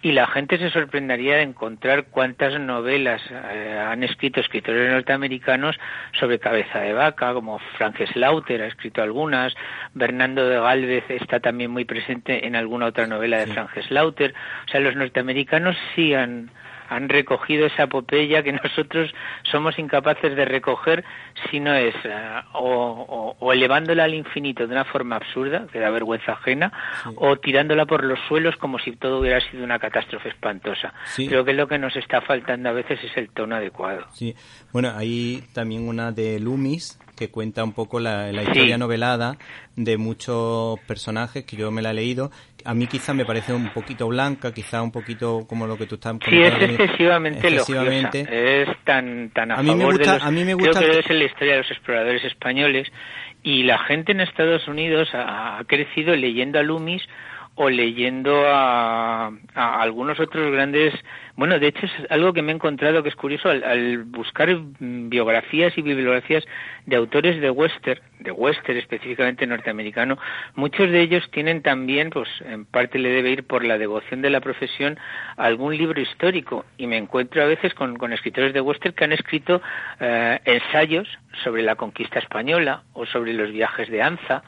y 0.02 0.14
la 0.14 0.28
gente 0.28 0.58
se 0.58 0.70
sorprendería 0.70 1.38
de 1.38 1.42
encontrar 1.42 2.06
cuántas 2.06 2.60
novelas 2.60 3.22
eh, 3.32 3.78
han 3.86 4.04
escrito 4.04 4.40
escritores 4.40 4.92
norteamericanos 4.92 5.78
sobre 6.18 6.40
cabeza 6.40 6.80
de 6.80 6.94
vaca, 6.94 7.34
como 7.34 7.60
Frank 7.78 7.98
Slaughter 8.14 8.62
ha 8.62 8.68
escrito 8.68 9.02
algunas, 9.02 9.54
Bernardo 9.94 10.48
de 10.48 10.60
Galvez 10.60 11.04
está 11.10 11.40
también 11.40 11.72
muy 11.72 11.84
presente 11.84 12.48
en 12.48 12.56
alguna 12.56 12.88
otra 12.88 13.08
novela 13.08 13.40
de 13.40 13.48
Frank 13.48 13.72
Slaughter. 13.88 14.34
O 14.68 14.72
sea, 14.72 14.80
los 14.80 14.96
norteamericanos 14.96 15.76
sí 15.96 16.14
han, 16.14 16.50
han 16.90 17.08
recogido 17.08 17.66
esa 17.66 17.84
epopeya 17.84 18.44
que 18.44 18.52
nosotros 18.64 19.14
somos 19.44 19.78
incapaces 19.80 20.36
de 20.36 20.46
recoger 20.46 21.04
si 21.50 21.60
no 21.60 21.74
es 21.74 21.96
eh, 22.04 22.42
o, 22.54 23.36
elevándola 23.54 24.04
al 24.04 24.14
infinito 24.14 24.68
de 24.68 24.74
una 24.74 24.86
forma 24.86 25.16
absurda, 25.16 25.68
que 25.72 25.80
da 25.80 25.90
vergüenza 25.90 26.34
ajena, 26.34 26.72
o 27.16 27.38
tirándola 27.38 27.86
por 27.86 28.04
los 28.04 28.20
suelos 28.28 28.56
como 28.58 28.80
si 28.80 28.96
todo 28.96 29.20
hubiera 29.20 29.40
sido 29.50 29.64
una 29.64 29.80
catástrofe 29.80 30.30
espantosa. 30.30 30.94
Creo 31.16 31.46
que 31.46 31.54
lo 31.54 31.68
que 31.68 31.78
nos 31.78 31.96
está 31.96 32.22
faltando 32.22 32.70
a 32.70 32.74
veces 32.74 33.00
es 33.04 33.16
el 33.18 33.30
tono 33.30 33.56
adecuado. 33.56 34.06
Sí, 34.14 34.36
bueno, 34.72 34.92
hay 34.96 35.44
también 35.54 35.88
una 35.88 36.12
de 36.12 36.40
Loomis, 36.40 37.00
que 37.20 37.30
cuenta 37.30 37.66
un 37.66 37.74
poco 37.74 38.00
la, 38.00 38.32
historia 38.32 38.78
novelada 38.78 39.38
de 39.76 39.98
muchos 39.98 40.80
personajes 40.88 41.44
que 41.44 41.58
yo 41.58 41.70
me 41.70 41.82
la 41.82 41.92
he 41.92 41.94
leído. 41.94 42.32
A 42.64 42.74
mí 42.74 42.88
quizá 42.88 43.14
me 43.14 43.26
parece 43.26 43.54
un 43.54 43.74
poquito 43.74 44.08
blanca, 44.08 44.54
quizá 44.54 44.82
un 44.82 44.92
poquito 44.92 45.46
como 45.46 45.68
lo 45.68 45.78
que 45.78 45.86
tú 45.86 45.96
estás 45.96 46.16
Sí, 46.28 46.42
es 46.42 46.54
excesivamente, 46.54 47.46
excesivamente. 47.46 48.62
Es 48.62 48.70
tan, 48.86 49.32
tan 49.32 49.52
a, 49.52 49.56
a 49.56 49.64
mí 49.64 49.76
me 49.76 49.84
gusta, 49.84 50.18
a 50.22 50.32
mí 50.32 50.46
me 50.46 50.54
gusta 50.54 50.80
creo 50.80 50.94
que 50.94 51.00
es 51.00 51.10
la 51.10 51.26
historia 51.26 51.54
de 51.54 51.60
los 51.60 51.72
exploradores 51.72 52.24
españoles 52.24 52.88
y 53.44 53.64
la 53.64 53.80
gente 53.80 54.14
en 54.14 54.22
Estados 54.22 54.66
Unidos 54.70 55.10
ha, 55.14 55.60
ha 55.60 55.64
crecido 55.66 56.16
leyendo 56.16 56.58
a 56.58 56.64
Loomis 56.64 57.04
o 57.62 57.70
leyendo 57.70 58.44
a, 58.48 59.34
algunos 59.54 60.18
otros 60.18 60.50
grandes 60.50 60.94
bueno, 61.36 61.58
de 61.58 61.68
hecho 61.68 61.86
es 61.86 61.92
algo 62.10 62.34
que 62.34 62.42
me 62.42 62.52
he 62.52 62.56
encontrado 62.56 63.02
que 63.04 63.08
es 63.08 63.16
curioso 63.16 63.50
al, 63.50 64.04
buscar 64.04 64.50
biografías 64.80 65.78
y 65.78 65.82
bibliografías 65.82 66.44
de 66.86 66.98
autores 66.98 67.40
de 67.40 67.50
western, 67.50 68.02
de 68.20 68.32
western 68.32 68.78
específicamente 68.78 69.48
norteamericano. 69.48 70.18
Muchos 70.56 70.90
de 70.90 71.00
ellos 71.00 71.24
tienen 71.32 71.62
también, 71.62 72.10
pues 72.10 72.28
en 72.42 72.66
parte 72.66 73.00
le 73.00 73.08
debe 73.08 73.32
ir 73.32 73.48
por 73.48 73.64
la 73.64 73.78
devoción 73.78 74.22
de 74.22 74.30
la 74.30 74.42
profesión, 74.42 74.98
algún 75.38 75.78
libro 75.78 76.02
histórico. 76.02 76.66
Y 76.78 76.88
me 76.88 76.98
encuentro 76.98 77.42
a 77.42 77.46
veces 77.46 77.74
con, 77.74 78.12
escritores 78.12 78.54
de 78.54 78.60
western 78.60 78.94
que 78.94 79.06
han 79.06 79.14
escrito 79.14 79.62
eh, 80.02 80.40
ensayos 80.44 81.08
sobre 81.44 81.64
la 81.64 81.76
conquista 81.76 82.20
española 82.20 82.84
o 82.92 83.06
sobre 83.06 83.32
los 83.32 83.50
viajes 83.52 83.90
de 83.90 84.02
Anza 84.02 84.44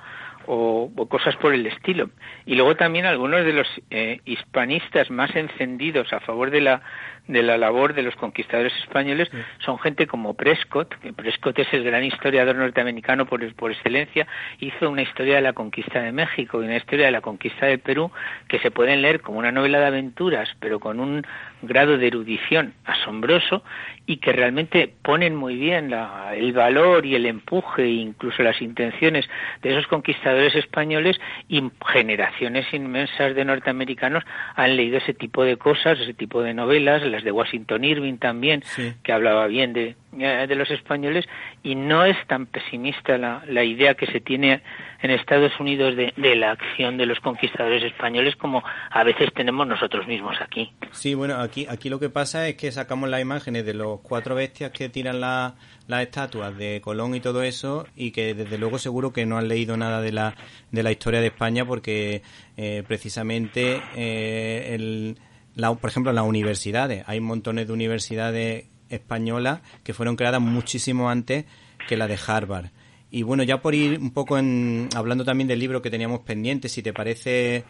o, 0.47 0.91
cosas 1.09 1.35
por 1.37 1.53
el 1.53 1.65
estilo. 1.65 2.09
Y 2.45 2.55
luego 2.55 2.75
también 2.75 3.05
algunos 3.05 3.45
de 3.45 3.53
los 3.53 3.67
eh, 3.89 4.19
hispanistas 4.25 5.09
más 5.09 5.35
encendidos 5.35 6.11
a 6.13 6.19
favor 6.19 6.51
de 6.51 6.61
la 6.61 6.81
de 7.27 7.43
la 7.43 7.57
labor 7.57 7.93
de 7.93 8.03
los 8.03 8.15
conquistadores 8.15 8.73
españoles 8.81 9.29
son 9.59 9.79
gente 9.79 10.07
como 10.07 10.33
Prescott, 10.33 10.95
que 10.99 11.13
Prescott 11.13 11.59
es 11.59 11.73
el 11.73 11.83
gran 11.83 12.03
historiador 12.03 12.55
norteamericano 12.55 13.25
por, 13.25 13.53
por 13.55 13.71
excelencia, 13.71 14.27
hizo 14.59 14.89
una 14.89 15.03
historia 15.03 15.35
de 15.35 15.41
la 15.41 15.53
conquista 15.53 16.01
de 16.01 16.11
México 16.11 16.61
y 16.61 16.65
una 16.65 16.77
historia 16.77 17.05
de 17.05 17.11
la 17.11 17.21
conquista 17.21 17.67
del 17.67 17.79
Perú 17.79 18.11
que 18.47 18.59
se 18.59 18.71
pueden 18.71 19.01
leer 19.01 19.21
como 19.21 19.39
una 19.39 19.51
novela 19.51 19.79
de 19.79 19.85
aventuras, 19.85 20.49
pero 20.59 20.79
con 20.79 20.99
un 20.99 21.25
grado 21.61 21.97
de 21.97 22.07
erudición 22.07 22.73
asombroso 22.85 23.63
y 24.05 24.17
que 24.17 24.33
realmente 24.33 24.91
ponen 25.01 25.35
muy 25.35 25.55
bien 25.55 25.93
el 26.33 26.53
valor 26.53 27.05
y 27.05 27.15
el 27.15 27.25
empuje 27.25 27.83
e 27.83 27.89
incluso 27.89 28.43
las 28.43 28.61
intenciones 28.61 29.29
de 29.61 29.71
esos 29.71 29.87
conquistadores 29.87 30.55
españoles 30.55 31.19
y 31.47 31.63
generaciones 31.87 32.65
inmensas 32.73 33.35
de 33.35 33.45
norteamericanos 33.45 34.23
han 34.55 34.75
leído 34.75 34.97
ese 34.97 35.13
tipo 35.13 35.43
de 35.43 35.57
cosas, 35.57 35.99
ese 35.99 36.13
tipo 36.13 36.41
de 36.41 36.53
novelas, 36.53 37.03
las 37.11 37.23
de 37.23 37.31
Washington 37.31 37.83
Irving 37.83 38.17
también, 38.17 38.63
que 39.03 39.11
hablaba 39.11 39.47
bien 39.47 39.73
de, 39.73 39.95
eh, 40.19 40.45
de 40.47 40.55
los 40.55 40.69
españoles, 40.71 41.25
y 41.63 41.75
no 41.75 42.05
es 42.05 42.17
tan 42.27 42.45
pesimista 42.45 43.17
la, 43.17 43.43
la 43.47 43.63
idea 43.63 43.93
que 43.95 44.07
se 44.07 44.19
tiene 44.19 44.61
en 45.01 45.11
Estados 45.11 45.51
Unidos 45.59 45.95
de, 45.95 46.13
de, 46.15 46.35
la 46.35 46.51
acción 46.51 46.97
de 46.97 47.05
los 47.05 47.19
conquistadores 47.19 47.83
españoles 47.83 48.35
como 48.35 48.63
a 48.91 49.03
veces 49.03 49.33
tenemos 49.33 49.67
nosotros 49.67 50.07
mismos 50.07 50.35
aquí. 50.41 50.71
Sí, 50.91 51.15
bueno, 51.15 51.37
aquí, 51.39 51.65
aquí 51.69 51.89
lo 51.89 51.99
que 51.99 52.09
pasa 52.09 52.47
es 52.47 52.55
que 52.55 52.71
sacamos 52.71 53.09
las 53.09 53.21
imágenes 53.21 53.65
de 53.65 53.73
los 53.73 53.99
cuatro 54.01 54.35
bestias 54.35 54.71
que 54.71 54.89
tiran 54.89 55.19
las 55.19 55.53
estatuas 55.89 56.55
de 56.57 56.81
Colón 56.81 57.15
y 57.15 57.19
todo 57.19 57.43
eso 57.43 57.85
y 57.95 58.11
que 58.11 58.33
desde 58.33 58.57
luego 58.57 58.77
seguro 58.77 59.11
que 59.11 59.25
no 59.25 59.37
han 59.37 59.47
leído 59.47 59.75
nada 59.77 60.01
de 60.01 60.11
la, 60.11 60.35
de 60.71 60.83
la 60.83 60.91
historia 60.91 61.19
de 61.19 61.27
España 61.27 61.65
porque 61.65 62.21
eh, 62.57 62.83
precisamente 62.87 63.81
eh, 63.95 64.75
el 64.75 65.17
por 65.55 65.89
ejemplo, 65.89 66.11
las 66.13 66.25
universidades. 66.25 67.03
Hay 67.07 67.19
montones 67.19 67.67
de 67.67 67.73
universidades 67.73 68.65
españolas 68.89 69.61
que 69.83 69.93
fueron 69.93 70.15
creadas 70.15 70.41
muchísimo 70.41 71.09
antes 71.09 71.45
que 71.87 71.97
la 71.97 72.07
de 72.07 72.17
Harvard. 72.25 72.67
Y 73.09 73.23
bueno, 73.23 73.43
ya 73.43 73.61
por 73.61 73.75
ir 73.75 73.99
un 73.99 74.11
poco 74.11 74.37
en, 74.37 74.87
hablando 74.95 75.25
también 75.25 75.47
del 75.47 75.59
libro 75.59 75.81
que 75.81 75.89
teníamos 75.89 76.21
pendiente, 76.21 76.69
si 76.69 76.81
te 76.81 76.93
parece, 76.93 77.65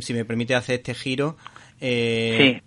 si 0.00 0.14
me 0.14 0.24
permite 0.24 0.54
hacer 0.54 0.76
este 0.76 0.94
giro, 0.94 1.36
eh, 1.80 2.62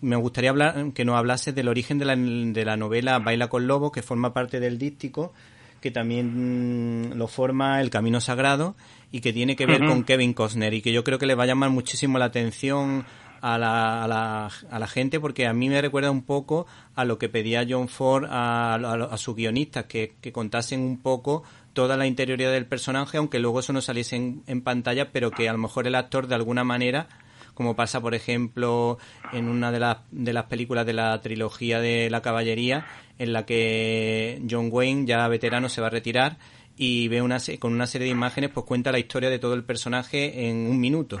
me 0.00 0.16
gustaría 0.16 0.50
hablar, 0.50 0.92
que 0.92 1.04
nos 1.04 1.16
hablases 1.16 1.54
del 1.54 1.68
origen 1.68 1.98
de 1.98 2.04
la, 2.04 2.14
de 2.14 2.64
la 2.64 2.76
novela 2.76 3.18
Baila 3.18 3.48
con 3.48 3.66
Lobos, 3.66 3.90
que 3.90 4.02
forma 4.02 4.32
parte 4.32 4.60
del 4.60 4.78
díptico, 4.78 5.32
que 5.80 5.90
también 5.90 7.10
mm, 7.10 7.14
lo 7.14 7.26
forma 7.26 7.80
El 7.80 7.90
Camino 7.90 8.20
Sagrado 8.20 8.76
y 9.10 9.20
que 9.20 9.32
tiene 9.32 9.56
que 9.56 9.66
ver 9.66 9.84
con 9.84 10.04
Kevin 10.04 10.32
Costner 10.32 10.74
y 10.74 10.82
que 10.82 10.92
yo 10.92 11.02
creo 11.02 11.18
que 11.18 11.26
le 11.26 11.34
va 11.34 11.44
a 11.44 11.46
llamar 11.46 11.70
muchísimo 11.70 12.18
la 12.18 12.26
atención 12.26 13.04
a 13.40 13.58
la, 13.58 14.04
a 14.04 14.08
la, 14.08 14.50
a 14.70 14.78
la 14.78 14.86
gente 14.86 15.20
porque 15.20 15.46
a 15.46 15.52
mí 15.52 15.68
me 15.68 15.80
recuerda 15.80 16.10
un 16.10 16.22
poco 16.22 16.66
a 16.94 17.04
lo 17.04 17.18
que 17.18 17.28
pedía 17.28 17.66
John 17.68 17.88
Ford 17.88 18.26
a, 18.28 18.74
a, 18.74 19.18
sus 19.18 19.36
guionistas, 19.36 19.84
que, 19.84 20.14
contasen 20.32 20.80
un 20.80 20.98
poco 20.98 21.42
toda 21.72 21.96
la 21.96 22.06
interioridad 22.06 22.52
del 22.52 22.66
personaje, 22.66 23.18
aunque 23.18 23.38
luego 23.38 23.60
eso 23.60 23.72
no 23.72 23.80
saliese 23.80 24.16
en, 24.16 24.42
en, 24.46 24.62
pantalla, 24.62 25.12
pero 25.12 25.30
que 25.30 25.48
a 25.48 25.52
lo 25.52 25.58
mejor 25.58 25.86
el 25.86 25.94
actor 25.94 26.26
de 26.26 26.34
alguna 26.34 26.64
manera, 26.64 27.08
como 27.54 27.76
pasa 27.76 28.00
por 28.00 28.14
ejemplo 28.14 28.98
en 29.32 29.48
una 29.48 29.70
de 29.72 29.80
las, 29.80 29.98
de 30.10 30.32
las 30.32 30.44
películas 30.44 30.86
de 30.86 30.94
la 30.94 31.20
trilogía 31.20 31.80
de 31.80 32.08
la 32.10 32.22
caballería, 32.22 32.86
en 33.18 33.32
la 33.32 33.44
que 33.46 34.42
John 34.48 34.68
Wayne, 34.70 35.06
ya 35.06 35.26
veterano, 35.28 35.68
se 35.68 35.80
va 35.80 35.88
a 35.88 35.90
retirar 35.90 36.38
y 36.76 37.08
ve 37.08 37.22
una, 37.22 37.38
con 37.58 37.72
una 37.72 37.86
serie 37.86 38.06
de 38.06 38.12
imágenes, 38.12 38.50
pues 38.50 38.66
cuenta 38.66 38.92
la 38.92 38.98
historia 38.98 39.30
de 39.30 39.38
todo 39.38 39.54
el 39.54 39.64
personaje 39.64 40.48
en 40.48 40.68
un 40.68 40.78
minuto. 40.78 41.18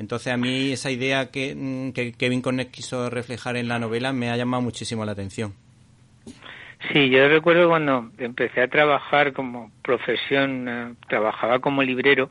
Entonces 0.00 0.32
a 0.32 0.38
mí 0.38 0.72
esa 0.72 0.90
idea 0.90 1.30
que, 1.30 1.54
mm, 1.54 1.92
que 1.92 2.12
Kevin 2.12 2.40
Conner 2.40 2.68
quiso 2.68 3.10
reflejar 3.10 3.56
en 3.56 3.68
la 3.68 3.78
novela 3.78 4.14
me 4.14 4.30
ha 4.30 4.36
llamado 4.36 4.62
muchísimo 4.62 5.04
la 5.04 5.12
atención. 5.12 5.52
Sí, 6.90 7.10
yo 7.10 7.28
recuerdo 7.28 7.68
cuando 7.68 8.10
empecé 8.16 8.62
a 8.62 8.68
trabajar 8.68 9.34
como 9.34 9.70
profesión, 9.82 10.66
eh, 10.66 10.94
trabajaba 11.06 11.58
como 11.58 11.82
librero, 11.82 12.30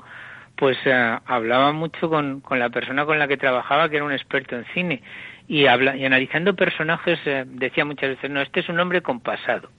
pues 0.55 0.77
eh, 0.85 1.17
hablaba 1.27 1.71
mucho 1.71 2.09
con, 2.09 2.41
con, 2.41 2.57
la 2.57 2.71
persona 2.71 3.05
con 3.05 3.19
la 3.19 3.27
que 3.27 3.37
trabajaba, 3.37 3.87
que 3.87 3.97
era 3.97 4.05
un 4.05 4.13
experto 4.13 4.55
en 4.55 4.65
cine, 4.73 5.03
y, 5.47 5.67
habla, 5.67 5.95
y 5.95 6.03
analizando 6.03 6.55
personajes 6.55 7.19
eh, 7.25 7.45
decía 7.45 7.85
muchas 7.85 8.09
veces, 8.09 8.31
no, 8.31 8.41
este 8.41 8.61
es 8.61 8.69
un 8.69 8.79
hombre 8.79 9.03
con 9.03 9.19
pasado. 9.19 9.69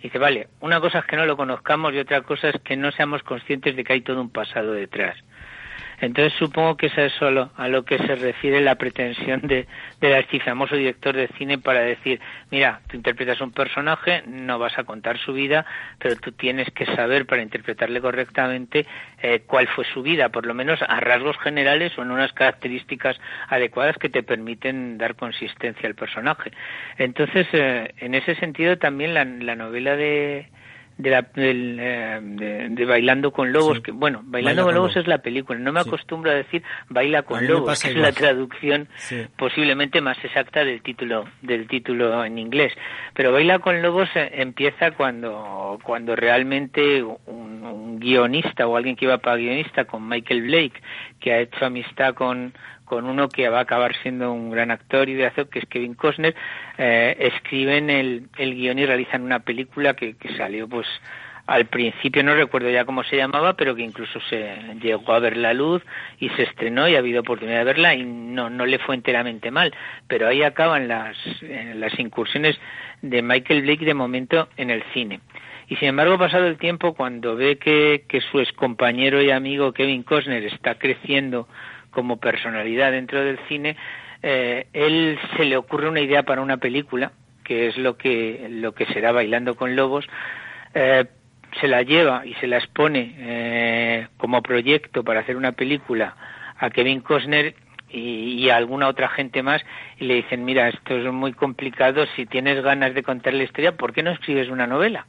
Dice, 0.00 0.18
vale, 0.18 0.46
una 0.60 0.80
cosa 0.80 1.00
es 1.00 1.04
que 1.06 1.16
no 1.16 1.26
lo 1.26 1.36
conozcamos 1.36 1.92
y 1.92 1.98
otra 1.98 2.22
cosa 2.22 2.50
es 2.50 2.60
que 2.62 2.76
no 2.76 2.92
seamos 2.92 3.24
conscientes 3.24 3.74
de 3.74 3.82
que 3.82 3.94
hay 3.94 4.00
todo 4.00 4.20
un 4.20 4.30
pasado 4.30 4.72
detrás. 4.72 5.16
Entonces 6.00 6.32
supongo 6.38 6.76
que 6.76 6.86
es 6.86 6.98
eso 6.98 7.26
a 7.26 7.30
lo, 7.30 7.50
a 7.56 7.68
lo 7.68 7.84
que 7.84 7.98
se 7.98 8.16
refiere 8.16 8.60
la 8.60 8.76
pretensión 8.76 9.42
de, 9.42 9.66
del 10.00 10.14
archifamoso 10.14 10.76
director 10.76 11.14
de 11.14 11.28
cine 11.38 11.58
para 11.58 11.80
decir, 11.80 12.20
mira, 12.50 12.80
tú 12.88 12.96
interpretas 12.96 13.40
un 13.40 13.52
personaje, 13.52 14.22
no 14.26 14.58
vas 14.58 14.78
a 14.78 14.84
contar 14.84 15.18
su 15.18 15.32
vida, 15.32 15.66
pero 15.98 16.16
tú 16.16 16.32
tienes 16.32 16.70
que 16.70 16.86
saber 16.86 17.26
para 17.26 17.42
interpretarle 17.42 18.00
correctamente 18.00 18.86
eh, 19.22 19.42
cuál 19.46 19.68
fue 19.68 19.84
su 19.84 20.02
vida, 20.02 20.30
por 20.30 20.46
lo 20.46 20.54
menos 20.54 20.80
a 20.82 21.00
rasgos 21.00 21.36
generales 21.38 21.96
o 21.98 22.02
en 22.02 22.10
unas 22.10 22.32
características 22.32 23.20
adecuadas 23.48 23.96
que 23.98 24.08
te 24.08 24.22
permiten 24.22 24.96
dar 24.96 25.14
consistencia 25.16 25.88
al 25.88 25.94
personaje. 25.94 26.50
Entonces, 26.96 27.46
eh, 27.52 27.92
en 27.98 28.14
ese 28.14 28.34
sentido 28.36 28.78
también 28.78 29.14
la 29.14 29.56
novela 29.56 29.96
de 29.96 30.46
de, 30.98 31.10
la, 31.10 31.26
eh, 31.36 32.20
de, 32.70 32.84
Bailando 32.84 33.32
con 33.32 33.52
Lobos, 33.52 33.80
que 33.80 33.90
bueno, 33.92 34.20
Bailando 34.24 34.64
con, 34.64 34.74
Lobos, 34.74 34.96
es 34.96 35.06
la 35.06 35.18
película, 35.18 35.58
no 35.58 35.72
me 35.72 35.80
acostumbro 35.80 36.30
a 36.30 36.34
decir 36.34 36.62
Baila 36.88 37.22
con 37.22 37.46
Lobos, 37.46 37.82
que 37.82 37.90
es 37.90 37.96
la 37.96 38.12
traducción 38.12 38.88
posiblemente 39.36 40.00
más 40.00 40.22
exacta 40.24 40.64
del 40.64 40.82
título 40.82 41.24
del 41.42 41.66
título 41.68 42.24
en 42.24 42.38
inglés, 42.38 42.72
pero 43.14 43.32
Baila 43.32 43.58
con 43.58 43.80
Lobos 43.82 44.08
eh, 44.14 44.30
empieza 44.34 44.90
cuando 44.92 45.78
cuando 45.82 46.14
realmente 46.16 47.02
un, 47.02 47.64
un 47.64 48.00
guionista 48.00 48.66
o 48.66 48.76
alguien 48.76 48.96
que 48.96 49.06
iba 49.06 49.18
para 49.18 49.36
guionista 49.36 49.84
con 49.84 50.08
Michael 50.08 50.42
Blake, 50.42 50.80
que 51.20 51.32
ha 51.32 51.38
hecho 51.38 51.66
amistad 51.66 52.14
con 52.14 52.52
con 52.90 53.04
uno 53.04 53.28
que 53.28 53.48
va 53.48 53.58
a 53.58 53.62
acabar 53.62 53.94
siendo 54.02 54.32
un 54.32 54.50
gran 54.50 54.72
actor 54.72 55.08
y 55.08 55.14
de 55.14 55.24
hacer, 55.24 55.46
que 55.46 55.60
es 55.60 55.66
Kevin 55.66 55.94
Costner, 55.94 56.34
eh, 56.76 57.16
escriben 57.20 57.88
el, 57.88 58.24
el 58.36 58.56
guion 58.56 58.80
y 58.80 58.84
realizan 58.84 59.22
una 59.22 59.38
película 59.38 59.94
que, 59.94 60.16
que 60.16 60.36
salió 60.36 60.66
pues 60.66 60.88
al 61.50 61.66
principio 61.66 62.22
no 62.22 62.34
recuerdo 62.34 62.70
ya 62.70 62.84
cómo 62.84 63.02
se 63.02 63.16
llamaba, 63.16 63.54
pero 63.54 63.74
que 63.74 63.82
incluso 63.82 64.20
se 64.28 64.56
llegó 64.80 65.12
a 65.12 65.18
ver 65.18 65.36
la 65.36 65.52
luz 65.52 65.82
y 66.20 66.28
se 66.30 66.44
estrenó 66.44 66.88
y 66.88 66.94
ha 66.94 66.98
habido 66.98 67.22
oportunidad 67.22 67.58
de 67.58 67.64
verla 67.64 67.94
y 67.94 68.04
no, 68.04 68.48
no 68.50 68.66
le 68.66 68.78
fue 68.78 68.94
enteramente 68.94 69.50
mal. 69.50 69.74
Pero 70.06 70.28
ahí 70.28 70.44
acaban 70.44 70.86
las, 70.86 71.16
eh, 71.42 71.72
las 71.74 71.98
incursiones 71.98 72.56
de 73.02 73.22
Michael 73.22 73.62
Blake 73.62 73.84
de 73.84 73.94
momento 73.94 74.48
en 74.56 74.70
el 74.70 74.84
cine. 74.94 75.20
Y 75.70 75.76
sin 75.76 75.90
embargo, 75.90 76.18
pasado 76.18 76.48
el 76.48 76.58
tiempo, 76.58 76.94
cuando 76.94 77.36
ve 77.36 77.56
que, 77.56 78.04
que 78.08 78.20
su 78.20 78.40
excompañero 78.40 79.22
y 79.22 79.30
amigo 79.30 79.72
Kevin 79.72 80.02
Costner 80.02 80.44
está 80.44 80.74
creciendo 80.74 81.46
como 81.92 82.16
personalidad 82.16 82.90
dentro 82.90 83.22
del 83.22 83.38
cine, 83.46 83.76
eh, 84.20 84.66
él 84.72 85.16
se 85.36 85.44
le 85.44 85.56
ocurre 85.56 85.88
una 85.88 86.00
idea 86.00 86.24
para 86.24 86.42
una 86.42 86.56
película, 86.56 87.12
que 87.44 87.68
es 87.68 87.78
lo 87.78 87.96
que, 87.96 88.48
lo 88.50 88.74
que 88.74 88.86
será 88.86 89.12
Bailando 89.12 89.54
con 89.54 89.76
Lobos, 89.76 90.08
eh, 90.74 91.04
se 91.60 91.68
la 91.68 91.82
lleva 91.82 92.26
y 92.26 92.34
se 92.34 92.48
la 92.48 92.56
expone 92.56 93.14
eh, 93.18 94.08
como 94.16 94.42
proyecto 94.42 95.04
para 95.04 95.20
hacer 95.20 95.36
una 95.36 95.52
película 95.52 96.16
a 96.58 96.70
Kevin 96.70 97.00
Costner 97.00 97.54
y, 97.88 98.48
a 98.50 98.56
alguna 98.56 98.88
otra 98.88 99.08
gente 99.08 99.44
más 99.44 99.62
y 100.00 100.06
le 100.06 100.14
dicen, 100.14 100.44
mira, 100.44 100.68
esto 100.68 100.96
es 100.96 101.12
muy 101.12 101.32
complicado, 101.32 102.06
si 102.16 102.26
tienes 102.26 102.60
ganas 102.60 102.92
de 102.92 103.04
contar 103.04 103.34
la 103.34 103.44
historia, 103.44 103.76
¿por 103.76 103.92
qué 103.92 104.02
no 104.02 104.10
escribes 104.10 104.48
una 104.48 104.66
novela? 104.66 105.06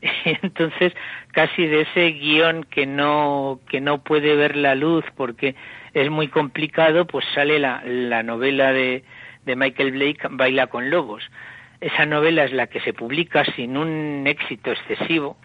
entonces 0.24 0.92
casi 1.32 1.66
de 1.66 1.82
ese 1.82 2.12
guion 2.12 2.64
que 2.64 2.86
no 2.86 3.60
que 3.68 3.80
no 3.80 3.98
puede 4.02 4.36
ver 4.36 4.56
la 4.56 4.74
luz 4.74 5.04
porque 5.16 5.54
es 5.94 6.10
muy 6.10 6.28
complicado, 6.28 7.06
pues 7.06 7.24
sale 7.34 7.58
la, 7.58 7.82
la 7.84 8.22
novela 8.22 8.72
de, 8.72 9.02
de 9.44 9.56
Michael 9.56 9.92
Blake, 9.92 10.28
Baila 10.30 10.68
con 10.68 10.90
Lobos. 10.90 11.24
Esa 11.80 12.06
novela 12.06 12.44
es 12.44 12.52
la 12.52 12.66
que 12.66 12.80
se 12.80 12.92
publica 12.92 13.44
sin 13.56 13.76
un 13.76 14.24
éxito 14.26 14.70
excesivo, 14.70 15.36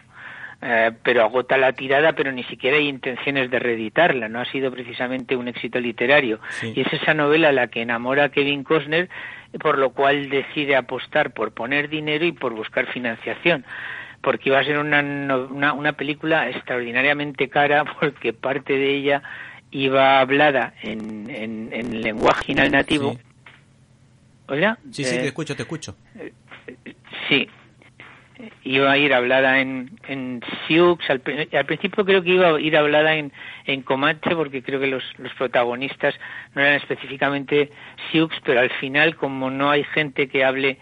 eh, 0.61 0.91
pero 1.03 1.23
agota 1.23 1.57
la 1.57 1.73
tirada, 1.73 2.13
pero 2.13 2.31
ni 2.31 2.43
siquiera 2.43 2.77
hay 2.77 2.87
intenciones 2.87 3.49
de 3.51 3.59
reeditarla, 3.59 4.29
no 4.29 4.39
ha 4.39 4.45
sido 4.45 4.71
precisamente 4.71 5.35
un 5.35 5.47
éxito 5.47 5.79
literario. 5.79 6.39
Y 6.61 6.81
es 6.81 6.91
esa 6.91 7.13
novela 7.13 7.51
la 7.51 7.67
que 7.67 7.81
enamora 7.81 8.25
a 8.25 8.29
Kevin 8.29 8.63
Costner, 8.63 9.09
por 9.59 9.77
lo 9.77 9.91
cual 9.91 10.29
decide 10.29 10.75
apostar 10.75 11.31
por 11.31 11.53
poner 11.53 11.87
dinero 11.87 12.25
y 12.25 12.31
por 12.31 12.53
buscar 12.53 12.87
financiación 12.87 13.63
porque 14.23 14.49
iba 14.49 14.59
a 14.59 14.63
ser 14.63 14.79
una, 14.79 15.01
una, 15.01 15.73
una 15.73 15.93
película 15.93 16.49
extraordinariamente 16.49 17.49
cara 17.49 17.83
porque 17.99 18.33
parte 18.33 18.73
de 18.73 18.95
ella 18.95 19.21
iba 19.69 20.19
hablada 20.19 20.73
en, 20.81 21.29
en, 21.29 22.01
lenguaje 22.01 22.53
nativo. 22.53 23.17
¿Hola? 24.47 24.77
Sí, 24.91 25.03
sí, 25.03 25.15
te 25.15 25.23
eh, 25.23 25.27
escucho, 25.27 25.55
te 25.55 25.63
escucho. 25.63 25.95
sí, 27.27 27.49
iba 28.63 28.91
a 28.91 28.97
ir 28.97 29.13
hablada 29.13 29.59
en, 29.59 29.91
en 30.07 30.41
Sioux. 30.67 30.99
Al, 31.09 31.19
principio 31.21 32.05
creo 32.05 32.23
que 32.23 32.29
iba 32.31 32.55
a 32.55 32.59
ir 32.59 32.77
hablada 32.77 33.15
en, 33.15 33.31
en 33.65 33.81
Comanche 33.81 34.35
porque 34.35 34.61
creo 34.61 34.79
que 34.79 34.87
los, 34.87 35.03
los 35.17 35.33
protagonistas 35.33 36.13
no 36.53 36.61
eran 36.61 36.75
específicamente 36.75 37.71
Sioux, 38.11 38.29
pero 38.43 38.61
al 38.61 38.69
final, 38.69 39.15
como 39.15 39.49
no 39.49 39.71
hay 39.71 39.83
gente 39.83 40.27
que 40.27 40.43
hable 40.43 40.77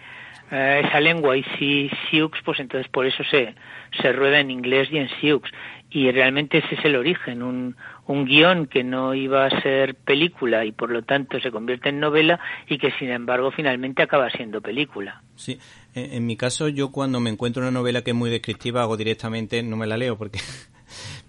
eh, 0.51 0.83
esa 0.85 0.99
lengua 0.99 1.37
y 1.37 1.43
si 1.57 1.89
Sioux, 2.09 2.31
pues 2.43 2.59
entonces 2.59 2.91
por 2.91 3.05
eso 3.05 3.23
se, 3.23 3.55
se 4.01 4.11
rueda 4.11 4.39
en 4.39 4.51
inglés 4.51 4.89
y 4.91 4.97
en 4.97 5.09
Sioux. 5.19 5.41
Y 5.89 6.09
realmente 6.11 6.59
ese 6.59 6.75
es 6.75 6.85
el 6.85 6.95
origen, 6.95 7.43
un, 7.43 7.75
un 8.07 8.25
guion 8.25 8.67
que 8.67 8.83
no 8.83 9.13
iba 9.13 9.45
a 9.45 9.61
ser 9.61 9.95
película 9.95 10.65
y 10.65 10.71
por 10.71 10.89
lo 10.89 11.03
tanto 11.03 11.39
se 11.39 11.51
convierte 11.51 11.89
en 11.89 11.99
novela 11.99 12.39
y 12.67 12.77
que 12.77 12.91
sin 12.99 13.09
embargo 13.09 13.51
finalmente 13.51 14.01
acaba 14.01 14.29
siendo 14.29 14.61
película. 14.61 15.21
Sí, 15.35 15.59
en, 15.93 16.25
mi 16.25 16.37
caso 16.37 16.67
yo 16.67 16.91
cuando 16.91 17.19
me 17.19 17.29
encuentro 17.29 17.61
una 17.61 17.71
novela 17.71 18.03
que 18.03 18.11
es 18.11 18.17
muy 18.17 18.29
descriptiva 18.29 18.81
hago 18.81 18.97
directamente, 18.97 19.63
no 19.63 19.75
me 19.77 19.87
la 19.87 19.97
leo 19.97 20.17
porque 20.17 20.39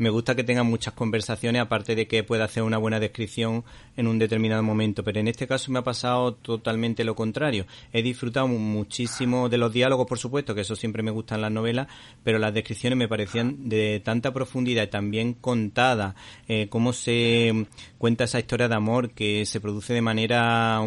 me 0.02 0.10
gusta 0.10 0.34
que 0.34 0.42
tenga 0.44 0.64
muchas 0.64 0.94
conversaciones, 0.94 1.62
aparte 1.62 1.94
de 1.94 2.08
que 2.08 2.24
pueda 2.24 2.44
hacer 2.44 2.64
una 2.64 2.76
buena 2.76 2.98
descripción 2.98 3.64
en 3.96 4.08
un 4.08 4.18
determinado 4.18 4.62
momento. 4.62 5.04
Pero 5.04 5.20
en 5.20 5.28
este 5.28 5.46
caso 5.46 5.70
me 5.70 5.78
ha 5.78 5.84
pasado 5.84 6.34
totalmente 6.34 7.04
lo 7.04 7.14
contrario. 7.14 7.66
He 7.92 8.02
disfrutado 8.02 8.48
muchísimo 8.48 9.48
de 9.48 9.58
los 9.58 9.72
diálogos, 9.72 10.08
por 10.08 10.18
supuesto, 10.18 10.54
que 10.54 10.62
eso 10.62 10.74
siempre 10.74 11.04
me 11.04 11.12
gustan 11.12 11.40
las 11.40 11.52
novelas, 11.52 11.86
pero 12.24 12.40
las 12.40 12.52
descripciones 12.52 12.98
me 12.98 13.08
parecían 13.08 13.68
de 13.68 14.02
tanta 14.04 14.32
profundidad 14.32 14.82
y 14.82 14.88
también 14.88 15.34
contada, 15.34 16.16
eh, 16.48 16.66
cómo 16.68 16.92
se 16.92 17.66
cuenta 17.96 18.24
esa 18.24 18.40
historia 18.40 18.68
de 18.68 18.74
amor 18.74 19.10
que 19.10 19.46
se 19.46 19.60
produce 19.60 19.94
de 19.94 20.02
manera 20.02 20.80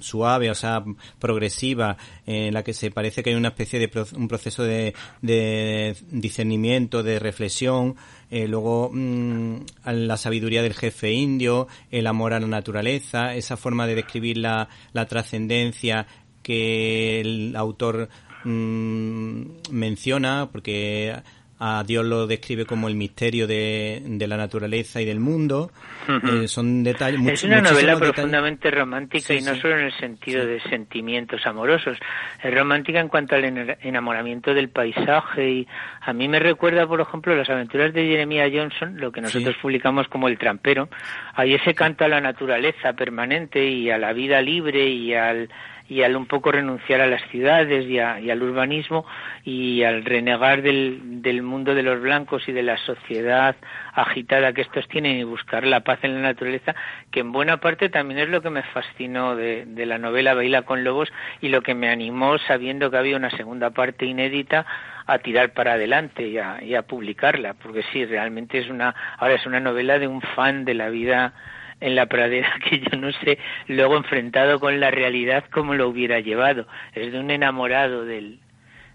suave, 0.00 0.50
o 0.50 0.54
sea, 0.54 0.84
progresiva, 1.18 1.96
en 2.26 2.54
la 2.54 2.62
que 2.62 2.72
se 2.72 2.90
parece 2.90 3.22
que 3.22 3.30
hay 3.30 3.36
una 3.36 3.48
especie 3.48 3.78
de 3.78 3.90
un 4.16 4.28
proceso 4.28 4.62
de, 4.62 4.94
de 5.22 5.96
discernimiento, 6.10 7.02
de 7.02 7.18
reflexión, 7.18 7.96
eh, 8.30 8.46
luego 8.46 8.90
mm, 8.92 9.56
la 9.86 10.16
sabiduría 10.16 10.62
del 10.62 10.74
jefe 10.74 11.12
indio, 11.12 11.68
el 11.90 12.06
amor 12.06 12.34
a 12.34 12.40
la 12.40 12.46
naturaleza, 12.46 13.34
esa 13.34 13.56
forma 13.56 13.86
de 13.86 13.94
describir 13.94 14.38
la, 14.38 14.68
la 14.92 15.06
trascendencia 15.06 16.06
que 16.42 17.20
el 17.20 17.56
autor 17.56 18.08
mm, 18.44 19.42
menciona, 19.70 20.48
porque 20.52 21.14
a 21.60 21.82
Dios 21.84 22.04
lo 22.04 22.26
describe 22.26 22.64
como 22.66 22.88
el 22.88 22.94
misterio 22.94 23.46
de, 23.46 24.02
la 24.26 24.36
naturaleza 24.36 25.00
y 25.00 25.04
del 25.04 25.18
mundo. 25.18 25.70
Eh, 26.08 26.46
son 26.46 26.84
detalles. 26.84 27.20
Es 27.26 27.44
una 27.44 27.60
novela 27.60 27.96
profundamente 27.98 28.70
romántica 28.70 29.34
y 29.34 29.40
no 29.40 29.54
solo 29.56 29.78
en 29.78 29.86
el 29.86 29.92
sentido 29.98 30.46
de 30.46 30.60
sentimientos 30.60 31.44
amorosos. 31.46 31.98
Es 32.42 32.54
romántica 32.54 33.00
en 33.00 33.08
cuanto 33.08 33.34
al 33.34 33.44
enamoramiento 33.82 34.54
del 34.54 34.68
paisaje 34.68 35.50
y 35.50 35.68
a 36.00 36.12
mí 36.12 36.28
me 36.28 36.38
recuerda, 36.38 36.86
por 36.86 37.00
ejemplo, 37.00 37.34
las 37.34 37.50
aventuras 37.50 37.92
de 37.92 38.06
Jeremiah 38.06 38.48
Johnson, 38.52 38.98
lo 38.98 39.10
que 39.10 39.20
nosotros 39.20 39.56
publicamos 39.60 40.08
como 40.08 40.28
El 40.28 40.38
trampero. 40.38 40.88
Hay 41.34 41.54
ese 41.54 41.74
canto 41.74 42.04
a 42.04 42.08
la 42.08 42.20
naturaleza 42.20 42.92
permanente 42.92 43.66
y 43.66 43.90
a 43.90 43.98
la 43.98 44.12
vida 44.12 44.40
libre 44.40 44.88
y 44.88 45.14
al 45.14 45.48
y 45.88 46.02
al 46.02 46.16
un 46.16 46.26
poco 46.26 46.52
renunciar 46.52 47.00
a 47.00 47.06
las 47.06 47.22
ciudades 47.30 47.86
y, 47.86 47.98
al 47.98 48.42
urbanismo 48.42 49.06
y 49.44 49.82
al 49.82 50.04
renegar 50.04 50.62
del, 50.62 51.22
del, 51.22 51.42
mundo 51.42 51.74
de 51.74 51.82
los 51.82 52.00
blancos 52.00 52.48
y 52.48 52.52
de 52.52 52.62
la 52.62 52.76
sociedad 52.78 53.56
agitada 53.94 54.52
que 54.52 54.60
estos 54.60 54.86
tienen 54.88 55.18
y 55.18 55.24
buscar 55.24 55.66
la 55.66 55.80
paz 55.80 56.00
en 56.02 56.14
la 56.14 56.20
naturaleza, 56.20 56.74
que 57.10 57.20
en 57.20 57.32
buena 57.32 57.56
parte 57.58 57.88
también 57.88 58.20
es 58.20 58.28
lo 58.28 58.42
que 58.42 58.50
me 58.50 58.62
fascinó 58.62 59.34
de, 59.34 59.64
de 59.64 59.86
la 59.86 59.98
novela 59.98 60.34
Baila 60.34 60.62
con 60.62 60.84
Lobos 60.84 61.10
y 61.40 61.48
lo 61.48 61.62
que 61.62 61.74
me 61.74 61.88
animó 61.88 62.38
sabiendo 62.38 62.90
que 62.90 62.98
había 62.98 63.16
una 63.16 63.30
segunda 63.30 63.70
parte 63.70 64.04
inédita 64.04 64.66
a 65.06 65.18
tirar 65.18 65.54
para 65.54 65.72
adelante 65.72 66.28
y 66.28 66.36
a, 66.36 66.62
y 66.62 66.74
a 66.74 66.82
publicarla, 66.82 67.54
porque 67.54 67.82
sí, 67.92 68.04
realmente 68.04 68.58
es 68.58 68.68
una, 68.68 68.94
ahora 69.16 69.34
es 69.34 69.46
una 69.46 69.58
novela 69.58 69.98
de 69.98 70.06
un 70.06 70.20
fan 70.20 70.66
de 70.66 70.74
la 70.74 70.90
vida 70.90 71.32
en 71.80 71.94
la 71.94 72.06
pradera 72.06 72.58
que 72.68 72.80
yo 72.80 72.98
no 72.98 73.12
sé 73.12 73.38
luego 73.66 73.96
enfrentado 73.96 74.60
con 74.60 74.80
la 74.80 74.90
realidad 74.90 75.44
cómo 75.52 75.74
lo 75.74 75.88
hubiera 75.88 76.20
llevado. 76.20 76.66
Es 76.94 77.12
de 77.12 77.20
un 77.20 77.30
enamorado 77.30 78.04
del, 78.04 78.40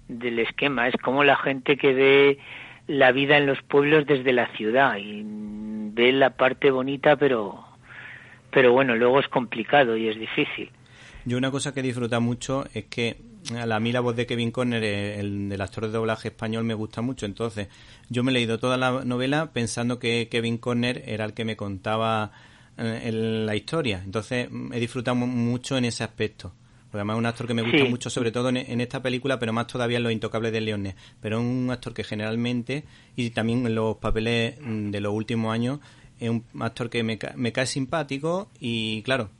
del 0.07 0.39
esquema. 0.39 0.87
Es 0.87 0.95
como 0.97 1.23
la 1.23 1.35
gente 1.37 1.77
que 1.77 1.93
ve 1.93 2.37
la 2.87 3.11
vida 3.11 3.37
en 3.37 3.45
los 3.45 3.61
pueblos 3.61 4.05
desde 4.05 4.33
la 4.33 4.47
ciudad 4.55 4.97
y 4.97 5.23
ve 5.25 6.11
la 6.11 6.31
parte 6.31 6.71
bonita, 6.71 7.15
pero, 7.15 7.63
pero 8.51 8.73
bueno, 8.73 8.95
luego 8.95 9.19
es 9.19 9.27
complicado 9.27 9.95
y 9.95 10.09
es 10.09 10.19
difícil. 10.19 10.69
Yo 11.25 11.37
una 11.37 11.51
cosa 11.51 11.73
que 11.73 11.81
disfruta 11.81 12.19
mucho 12.19 12.65
es 12.73 12.85
que 12.85 13.17
a 13.57 13.79
mí 13.79 13.91
la 13.91 14.01
voz 14.01 14.15
de 14.15 14.25
Kevin 14.25 14.51
Conner, 14.51 14.83
eh, 14.83 15.19
el, 15.19 15.49
del 15.49 15.61
actor 15.61 15.85
de 15.85 15.91
doblaje 15.91 16.29
español, 16.29 16.63
me 16.63 16.73
gusta 16.73 17.01
mucho. 17.01 17.25
Entonces, 17.25 17.67
yo 18.09 18.23
me 18.23 18.31
he 18.31 18.33
leído 18.33 18.57
toda 18.57 18.77
la 18.77 19.03
novela 19.05 19.51
pensando 19.53 19.99
que 19.99 20.27
Kevin 20.29 20.57
Conner 20.57 21.03
era 21.05 21.25
el 21.25 21.33
que 21.33 21.45
me 21.45 21.55
contaba 21.55 22.31
eh, 22.77 23.11
la 23.11 23.55
historia. 23.55 24.01
Entonces, 24.03 24.47
he 24.71 24.79
disfrutado 24.79 25.15
mucho 25.15 25.77
en 25.77 25.85
ese 25.85 26.03
aspecto. 26.03 26.53
Porque 26.85 26.99
además 26.99 27.15
es 27.15 27.19
un 27.19 27.25
actor 27.25 27.47
que 27.47 27.53
me 27.55 27.63
gusta 27.63 27.85
mucho, 27.89 28.09
sobre 28.11 28.31
todo 28.31 28.49
en, 28.49 28.79
esta 28.79 29.01
película, 29.01 29.39
pero 29.39 29.51
más 29.51 29.65
todavía 29.65 29.97
en 29.97 30.03
Los 30.03 30.11
Intocables 30.11 30.51
de 30.51 30.61
Leones. 30.61 30.95
Pero 31.21 31.39
es 31.39 31.43
un 31.43 31.69
actor 31.71 31.93
que 31.93 32.03
generalmente, 32.03 32.83
y 33.15 33.31
también 33.31 33.65
en 33.65 33.73
los 33.73 33.97
papeles 33.97 34.59
mm, 34.61 34.91
de 34.91 35.01
los 35.01 35.11
últimos 35.11 35.51
años, 35.51 35.79
es 36.19 36.29
un 36.29 36.45
actor 36.59 36.91
que 36.91 37.01
me, 37.01 37.17
me 37.35 37.51
cae 37.51 37.65
simpático 37.65 38.51
y, 38.59 39.01
claro, 39.01 39.31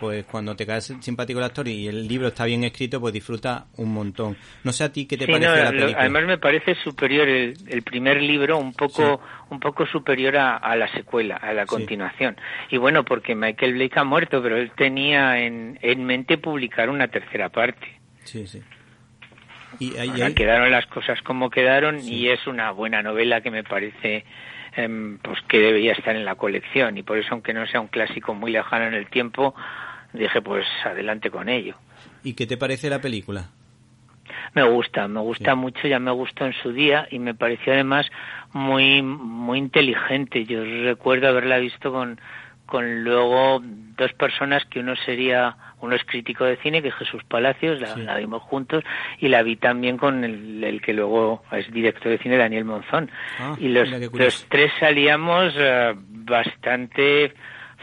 pues 0.00 0.24
cuando 0.26 0.54
te 0.56 0.66
cae 0.66 0.80
simpático 0.80 1.38
el 1.38 1.44
actor 1.44 1.68
y 1.68 1.88
el 1.88 2.06
libro 2.06 2.28
está 2.28 2.44
bien 2.44 2.64
escrito, 2.64 3.00
pues 3.00 3.12
disfruta 3.12 3.66
un 3.76 3.92
montón. 3.92 4.36
No 4.62 4.72
sé 4.72 4.84
a 4.84 4.92
ti 4.92 5.06
qué 5.06 5.16
te 5.16 5.26
parece 5.26 5.46
la 5.46 5.70
película. 5.70 5.98
además 5.98 6.24
me 6.26 6.38
parece 6.38 6.74
superior 6.76 7.28
el, 7.28 7.82
primer 7.84 8.20
libro, 8.20 8.58
un 8.58 8.72
poco 8.72 9.20
un 9.50 9.60
poco 9.60 9.86
superior 9.86 10.36
a, 10.36 10.76
la 10.76 10.90
secuela, 10.92 11.36
a 11.36 11.52
la 11.52 11.66
continuación. 11.66 12.36
Y 12.70 12.76
bueno, 12.76 13.04
porque 13.04 13.34
Michael 13.34 13.74
Blake 13.74 13.98
ha 13.98 14.04
muerto, 14.04 14.42
pero 14.42 14.56
él 14.56 14.72
tenía 14.76 15.40
en, 15.40 15.78
en 15.82 16.04
mente 16.04 16.38
publicar 16.38 16.90
una 16.90 17.08
tercera 17.08 17.50
parte. 17.50 18.00
Sí, 18.24 18.46
sí. 18.46 18.62
Y 19.78 19.96
ahí, 19.96 20.34
quedaron 20.34 20.70
las 20.70 20.86
cosas 20.86 21.20
como 21.22 21.50
quedaron 21.50 21.98
y 22.00 22.28
es 22.28 22.46
una 22.46 22.70
buena 22.70 23.02
novela 23.02 23.40
que 23.40 23.50
me 23.50 23.64
parece 23.64 24.24
em, 24.76 25.18
pues 25.18 25.40
que 25.48 25.58
debería 25.58 25.92
estar 25.92 26.14
en 26.14 26.24
la 26.24 26.36
colección 26.36 26.96
y 26.98 27.02
por 27.02 27.18
eso 27.18 27.28
aunque 27.32 27.52
no 27.52 27.66
sea 27.66 27.80
un 27.80 27.88
clásico 27.88 28.34
muy 28.34 28.52
lejano 28.52 28.86
en 28.86 28.94
el 28.94 29.08
tiempo 29.08 29.54
dije 30.14 30.40
pues 30.40 30.66
adelante 30.84 31.30
con 31.30 31.48
ello. 31.48 31.74
¿Y 32.22 32.34
qué 32.34 32.46
te 32.46 32.56
parece 32.56 32.88
la 32.88 33.00
película? 33.00 33.50
Me 34.54 34.62
gusta, 34.62 35.08
me 35.08 35.20
gusta 35.20 35.54
mucho, 35.54 35.86
ya 35.88 35.98
me 35.98 36.12
gustó 36.12 36.46
en 36.46 36.54
su 36.54 36.72
día 36.72 37.06
y 37.10 37.18
me 37.18 37.34
pareció 37.34 37.72
además 37.72 38.06
muy 38.52 39.02
muy 39.02 39.58
inteligente. 39.58 40.44
Yo 40.44 40.64
recuerdo 40.64 41.28
haberla 41.28 41.58
visto 41.58 41.92
con 41.92 42.20
con 42.66 43.04
luego 43.04 43.60
dos 43.62 44.12
personas 44.14 44.64
que 44.64 44.80
uno 44.80 44.96
sería 44.96 45.56
uno 45.80 45.96
es 45.96 46.04
crítico 46.04 46.44
de 46.44 46.56
cine 46.56 46.80
que 46.80 46.88
es 46.88 46.94
Jesús 46.94 47.22
Palacios 47.24 47.78
la, 47.78 48.16
vimos 48.16 48.42
juntos 48.42 48.82
y 49.18 49.28
la 49.28 49.42
vi 49.42 49.56
también 49.56 49.98
con 49.98 50.24
el, 50.24 50.80
que 50.82 50.94
luego 50.94 51.42
es 51.52 51.70
director 51.70 52.10
de 52.10 52.18
cine 52.18 52.38
Daniel 52.38 52.64
Monzón 52.64 53.10
ah, 53.38 53.54
y 53.58 53.68
los, 53.68 53.90
los 53.90 54.46
tres 54.48 54.72
salíamos 54.80 55.52
eh, 55.58 55.94
bastante 55.94 57.34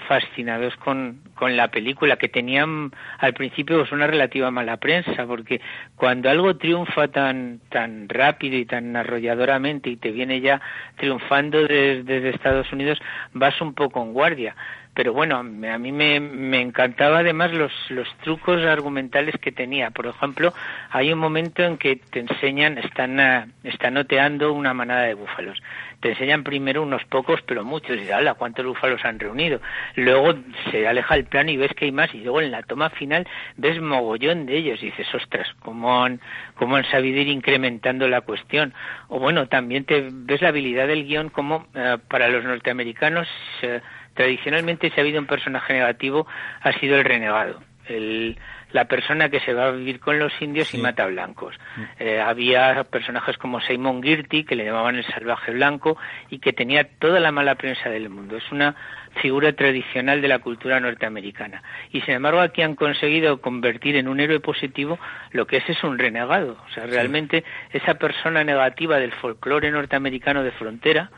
fascinados 0.07 0.75
con, 0.77 1.21
con 1.41 1.57
la 1.57 1.71
película, 1.71 2.17
que 2.17 2.29
tenían 2.29 2.91
al 3.17 3.33
principio 3.33 3.83
una 3.91 4.05
relativa 4.05 4.51
mala 4.51 4.77
prensa, 4.77 5.25
porque 5.25 5.59
cuando 5.95 6.29
algo 6.29 6.55
triunfa 6.55 7.07
tan, 7.07 7.61
tan 7.69 8.07
rápido 8.09 8.57
y 8.57 8.65
tan 8.65 8.95
arrolladoramente 8.95 9.89
y 9.89 9.97
te 9.97 10.11
viene 10.11 10.39
ya 10.39 10.61
triunfando 10.97 11.65
desde, 11.65 12.29
Estados 12.29 12.71
Unidos, 12.71 13.01
vas 13.33 13.59
un 13.59 13.73
poco 13.73 14.03
en 14.03 14.13
guardia 14.13 14.55
pero 14.93 15.13
bueno, 15.13 15.37
a 15.37 15.43
mí 15.43 15.91
me, 15.91 16.19
me 16.19 16.61
encantaba 16.61 17.19
además 17.19 17.53
los, 17.53 17.71
los 17.89 18.13
trucos 18.23 18.61
argumentales 18.65 19.35
que 19.39 19.51
tenía. 19.51 19.89
Por 19.91 20.05
ejemplo, 20.05 20.53
hay 20.89 21.13
un 21.13 21.19
momento 21.19 21.63
en 21.63 21.77
que 21.77 21.95
te 21.95 22.19
enseñan, 22.19 22.77
están, 22.77 23.19
eh, 23.19 23.45
están 23.63 23.93
noteando 23.93 24.51
una 24.51 24.73
manada 24.73 25.03
de 25.03 25.13
búfalos. 25.13 25.61
Te 26.01 26.09
enseñan 26.09 26.43
primero 26.43 26.81
unos 26.81 27.05
pocos, 27.05 27.41
pero 27.43 27.63
muchos, 27.63 27.95
y 27.95 27.99
dices, 27.99 28.15
¿cuántos 28.37 28.65
búfalos 28.65 29.05
han 29.05 29.19
reunido? 29.19 29.61
Luego 29.95 30.33
se 30.71 30.87
aleja 30.87 31.15
el 31.15 31.25
plano 31.25 31.51
y 31.51 31.57
ves 31.57 31.73
que 31.73 31.85
hay 31.85 31.91
más, 31.91 32.13
y 32.13 32.21
luego 32.21 32.41
en 32.41 32.51
la 32.51 32.63
toma 32.63 32.89
final 32.89 33.27
ves 33.55 33.79
mogollón 33.79 34.45
de 34.47 34.57
ellos, 34.57 34.81
y 34.81 34.87
dices, 34.87 35.07
ostras, 35.13 35.47
¿cómo 35.59 36.03
han, 36.03 36.19
cómo 36.55 36.75
han 36.75 36.85
sabido 36.85 37.19
ir 37.21 37.27
incrementando 37.27 38.07
la 38.07 38.21
cuestión? 38.21 38.73
O 39.09 39.19
bueno, 39.19 39.47
también 39.47 39.85
te 39.85 40.09
ves 40.11 40.41
la 40.41 40.49
habilidad 40.49 40.87
del 40.87 41.05
guion 41.05 41.29
como 41.29 41.67
eh, 41.75 41.97
para 42.09 42.27
los 42.27 42.43
norteamericanos... 42.43 43.29
Eh, 43.61 43.79
tradicionalmente 44.13 44.89
si 44.89 44.99
ha 44.99 45.03
habido 45.03 45.19
un 45.19 45.27
personaje 45.27 45.73
negativo 45.73 46.27
ha 46.61 46.71
sido 46.73 46.97
el 46.97 47.05
renegado, 47.05 47.61
el, 47.85 48.37
la 48.73 48.85
persona 48.85 49.29
que 49.29 49.39
se 49.39 49.53
va 49.53 49.67
a 49.67 49.71
vivir 49.71 49.99
con 49.99 50.19
los 50.19 50.33
indios 50.41 50.73
y 50.73 50.77
mata 50.77 51.03
a 51.03 51.07
blancos. 51.07 51.55
Mm. 51.75 51.81
Eh, 51.99 52.21
había 52.21 52.83
personajes 52.85 53.37
como 53.37 53.59
Simon 53.61 54.01
Girty, 54.01 54.43
que 54.43 54.55
le 54.55 54.65
llamaban 54.65 54.95
el 54.95 55.05
salvaje 55.05 55.51
blanco, 55.51 55.97
y 56.29 56.39
que 56.39 56.53
tenía 56.53 56.87
toda 56.99 57.19
la 57.19 57.31
mala 57.31 57.55
prensa 57.55 57.89
del 57.89 58.09
mundo. 58.09 58.37
Es 58.37 58.51
una 58.51 58.75
figura 59.21 59.53
tradicional 59.53 60.21
de 60.21 60.27
la 60.27 60.39
cultura 60.39 60.79
norteamericana. 60.79 61.61
Y 61.91 62.01
sin 62.01 62.15
embargo 62.15 62.39
aquí 62.39 62.61
han 62.61 62.75
conseguido 62.75 63.41
convertir 63.41 63.97
en 63.97 64.07
un 64.07 64.19
héroe 64.19 64.39
positivo 64.39 64.99
lo 65.31 65.45
que 65.47 65.57
es 65.57 65.69
es 65.69 65.83
un 65.83 65.99
renegado. 65.99 66.57
O 66.65 66.73
sea, 66.73 66.85
realmente 66.85 67.43
esa 67.71 67.95
persona 67.95 68.43
negativa 68.43 68.99
del 68.99 69.11
folclore 69.11 69.71
norteamericano 69.71 70.43
de 70.43 70.51
frontera, 70.51 71.11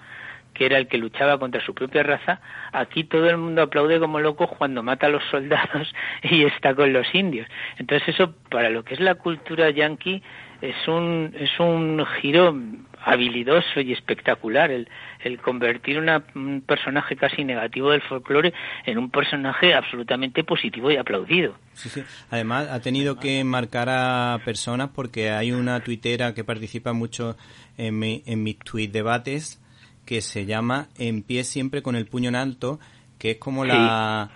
que 0.53 0.65
era 0.65 0.77
el 0.77 0.87
que 0.87 0.97
luchaba 0.97 1.39
contra 1.39 1.63
su 1.65 1.73
propia 1.73 2.03
raza, 2.03 2.41
aquí 2.71 3.03
todo 3.03 3.29
el 3.29 3.37
mundo 3.37 3.63
aplaude 3.63 3.99
como 3.99 4.19
loco 4.19 4.47
cuando 4.47 4.83
mata 4.83 5.07
a 5.07 5.09
los 5.09 5.23
soldados 5.31 5.93
y 6.21 6.43
está 6.45 6.75
con 6.75 6.93
los 6.93 7.13
indios. 7.13 7.47
Entonces 7.77 8.09
eso, 8.09 8.33
para 8.49 8.69
lo 8.69 8.83
que 8.83 8.93
es 8.93 8.99
la 8.99 9.15
cultura 9.15 9.69
yanqui, 9.69 10.21
es 10.61 10.87
un, 10.87 11.35
es 11.37 11.59
un 11.59 12.05
giro 12.21 12.57
habilidoso 13.03 13.81
y 13.81 13.91
espectacular 13.91 14.71
el, 14.71 14.87
el 15.19 15.39
convertir 15.39 15.99
un 15.99 16.63
personaje 16.65 17.17
casi 17.17 17.43
negativo 17.43 17.91
del 17.91 18.01
folclore 18.01 18.53
en 18.85 18.97
un 18.97 19.09
personaje 19.09 19.73
absolutamente 19.73 20.45
positivo 20.45 20.89
y 20.89 20.95
aplaudido. 20.95 21.55
Sí, 21.73 21.89
sí. 21.89 22.03
Además, 22.31 22.69
ha 22.69 22.79
tenido 22.79 23.19
que 23.19 23.43
marcar 23.43 23.89
a 23.89 24.39
personas 24.45 24.91
porque 24.95 25.31
hay 25.31 25.51
una 25.51 25.81
tuitera 25.81 26.33
que 26.33 26.45
participa 26.45 26.93
mucho 26.93 27.35
en, 27.77 27.99
mi, 27.99 28.23
en 28.25 28.41
mis 28.43 28.57
tweet 28.59 28.87
debates 28.87 29.59
que 30.05 30.21
se 30.21 30.45
llama 30.45 30.89
En 30.97 31.23
pie 31.23 31.43
siempre 31.43 31.81
con 31.81 31.95
el 31.95 32.07
puño 32.07 32.29
en 32.29 32.35
alto, 32.35 32.79
que 33.17 33.31
es 33.31 33.37
como 33.37 33.65
la 33.65 34.31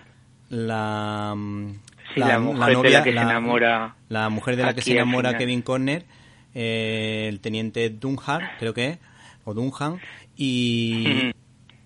la, 0.48 1.36
la, 2.16 2.38
mujer 2.38 2.72
novia, 2.72 2.90
de 2.90 2.90
la 2.90 3.04
que 3.04 3.12
se 3.12 3.18
enamora 3.18 3.96
la 4.08 4.28
mujer 4.30 4.56
de 4.56 4.62
la 4.62 4.74
que 4.74 4.82
se 4.82 4.92
enamora 4.92 5.36
Kevin 5.36 5.62
Conner, 5.62 6.06
eh, 6.54 7.26
el 7.28 7.40
teniente 7.40 7.90
Dunham, 7.90 8.40
creo 8.58 8.72
que 8.72 8.86
es, 8.86 8.98
o 9.44 9.52
Dunham, 9.52 9.98
y, 10.36 11.32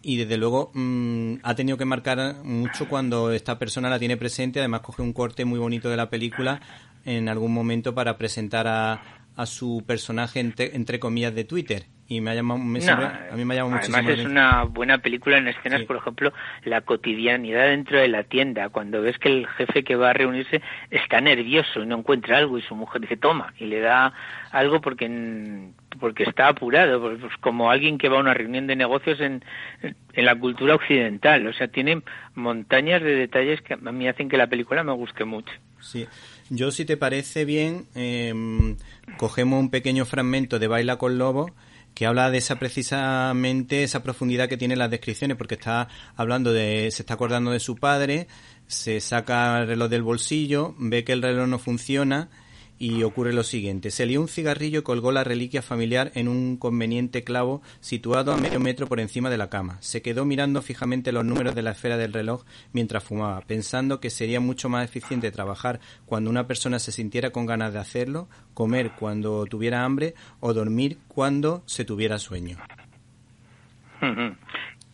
y 0.03 0.17
desde 0.17 0.37
luego 0.37 0.71
mm, 0.75 1.37
ha 1.43 1.55
tenido 1.55 1.77
que 1.77 1.85
marcar 1.85 2.37
mucho 2.45 2.89
cuando 2.89 3.33
esta 3.33 3.59
persona 3.59 3.91
la 3.91 3.99
tiene 3.99 4.17
presente, 4.17 4.61
además 4.61 4.83
coge 4.83 5.03
un 5.03 5.13
corte 5.13 5.45
muy 5.45 5.59
bonito 5.59 5.89
de 5.91 5.97
la 5.97 6.09
película 6.09 6.61
en 7.05 7.29
algún 7.29 7.53
momento 7.53 7.95
para 7.95 8.17
presentar 8.17 8.69
a, 8.69 9.22
a 9.37 9.47
su 9.47 9.83
personaje 9.87 10.41
entre 10.41 10.99
comillas 11.01 11.35
de 11.35 11.45
Twitter. 11.45 11.85
Y 12.09 12.21
me 12.21 12.33
ha 12.33 12.35
llamado, 12.35 12.61
a 12.61 12.65
mí 12.65 13.45
me 13.45 13.55
ha 13.55 13.57
llamado 13.57 13.81
Además 13.81 14.19
es 14.19 14.27
una 14.27 14.65
buena 14.65 14.99
película 14.99 15.39
en 15.39 15.49
escenas, 15.49 15.83
por 15.85 15.97
ejemplo, 15.97 16.31
la 16.65 16.83
cotidianidad 16.83 17.69
dentro 17.69 17.99
de 17.99 18.09
la 18.09 18.25
tienda, 18.25 18.69
cuando 18.69 19.01
ves 19.01 19.19
que 19.19 19.31
el 19.31 19.47
jefe 19.47 19.83
que 19.83 19.97
va 19.97 20.11
a 20.11 20.13
reunirse 20.13 20.61
está 20.91 21.23
nervioso 21.23 21.83
y 21.83 21.87
no 21.87 21.97
encuentra 21.97 22.37
algo 22.37 22.59
y 22.59 22.63
su 22.63 22.75
mujer 22.75 23.01
dice 23.01 23.17
toma 23.17 23.55
y 23.59 23.65
le 23.65 23.81
da 23.81 24.13
algo 24.51 24.83
porque 24.83 25.71
porque 26.01 26.25
está 26.25 26.49
apurado, 26.49 27.01
pues, 27.01 27.19
pues 27.21 27.37
como 27.39 27.71
alguien 27.71 27.97
que 27.97 28.11
va 28.11 28.19
a 28.19 28.21
una 28.21 28.35
reunión 28.35 28.67
de 28.67 28.77
negocios 28.77 29.21
en, 29.21 29.43
en 29.83 30.25
la 30.27 30.35
cultura 30.39 30.75
occidental, 30.75 31.47
o 31.47 31.53
sea, 31.55 31.69
tiene 31.69 32.03
montañas 32.35 33.03
de 33.03 33.15
detalles 33.15 33.63
que 33.63 33.75
a 33.75 33.77
mí 33.77 34.09
hacen 34.09 34.29
que 34.29 34.37
la 34.37 34.49
película 34.49 34.83
me 34.83 34.93
guste 34.93 35.25
mucho. 35.25 35.53
Sí, 35.81 36.07
yo 36.53 36.71
si 36.71 36.85
te 36.85 36.99
parece 36.99 37.47
bien, 37.47 37.87
em, 37.95 38.77
cogemos 39.17 39.59
un 39.59 39.71
pequeño 39.71 40.05
fragmento 40.05 40.59
de 40.59 40.69
Baila 40.69 40.99
con 40.99 41.17
Lobo 41.17 41.51
que 41.95 42.07
habla 42.07 42.31
de 42.31 42.39
esa 42.39 42.59
precisamente 42.59 43.83
esa 43.83 44.03
profundidad 44.03 44.49
que 44.49 44.57
tiene 44.57 44.77
las 44.77 44.91
descripciones 44.91 45.37
porque 45.37 45.55
está 45.55 45.89
hablando 46.17 46.53
de 46.53 46.91
se 46.91 47.03
está 47.03 47.15
acordando 47.15 47.51
de 47.51 47.61
su 47.61 47.77
padre 47.77 48.29
se 48.67 49.01
saca 49.01 49.61
el 49.61 49.67
reloj 49.67 49.91
del 49.91 50.03
bolsillo 50.03 50.75
ve 50.79 51.05
que 51.05 51.13
el 51.13 51.23
reloj 51.23 51.49
no 51.49 51.59
funciona 51.59 52.31
y 52.79 53.03
ocurre 53.05 53.33
lo 53.33 53.43
siguiente. 53.45 53.91
Se 53.91 54.07
lió 54.07 54.21
un 54.21 54.29
cigarrillo 54.29 54.81
y 54.81 54.83
colgó 54.83 55.13
la 55.13 55.25
reliquia 55.25 55.63
familiar 55.63 56.11
en 56.15 56.29
un 56.29 56.57
conveniente 56.57 57.23
clavo 57.23 57.63
situado 57.81 58.33
a 58.33 58.37
medio 58.37 58.61
metro 58.61 58.87
por 58.87 59.01
encima 59.01 59.31
de 59.31 59.39
la 59.39 59.49
cama. 59.51 59.77
Se 59.81 60.03
quedó 60.03 60.25
mirando 60.25 60.63
fijamente 60.63 61.13
los 61.13 61.25
números 61.25 61.55
de 61.55 61.63
la 61.63 61.71
esfera 61.71 61.97
del 61.97 62.13
reloj 62.13 62.45
mientras 62.73 63.05
fumaba, 63.05 63.41
pensando 63.43 64.01
que 64.01 64.11
sería 64.11 64.41
mucho 64.41 64.69
más 64.69 64.85
eficiente 64.85 65.31
trabajar 65.31 65.81
cuando 66.07 66.31
una 66.31 66.47
persona 66.47 66.79
se 66.79 66.93
sintiera 66.93 67.31
con 67.31 67.47
ganas 67.47 67.73
de 67.73 67.79
hacerlo, 67.79 68.29
comer 68.55 68.93
cuando 68.99 69.45
tuviera 69.47 69.85
hambre 69.85 70.15
o 70.41 70.53
dormir 70.53 70.99
cuando 71.09 71.63
se 71.67 71.85
tuviera 71.85 72.19
sueño. 72.19 72.59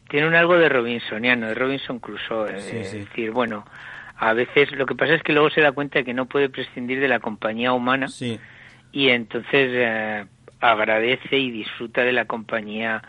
Tiene 0.08 0.26
un 0.26 0.34
algo 0.34 0.56
de 0.56 0.68
Robinsoniano, 0.68 1.48
de 1.48 1.54
Robinson 1.54 1.98
Crusoe. 1.98 2.56
Es 2.56 2.92
decir, 2.92 3.30
bueno, 3.30 3.64
a 4.18 4.32
veces 4.32 4.72
lo 4.72 4.84
que 4.86 4.94
pasa 4.94 5.14
es 5.14 5.22
que 5.22 5.32
luego 5.32 5.48
se 5.50 5.60
da 5.60 5.72
cuenta 5.72 6.00
de 6.00 6.04
que 6.04 6.14
no 6.14 6.26
puede 6.26 6.48
prescindir 6.48 7.00
de 7.00 7.08
la 7.08 7.20
compañía 7.20 7.72
humana 7.72 8.06
y 8.92 9.08
entonces 9.08 9.70
eh, 9.72 10.26
agradece 10.60 11.38
y 11.38 11.50
disfruta 11.50 12.02
de 12.02 12.12
la 12.12 12.24
compañía 12.24 13.02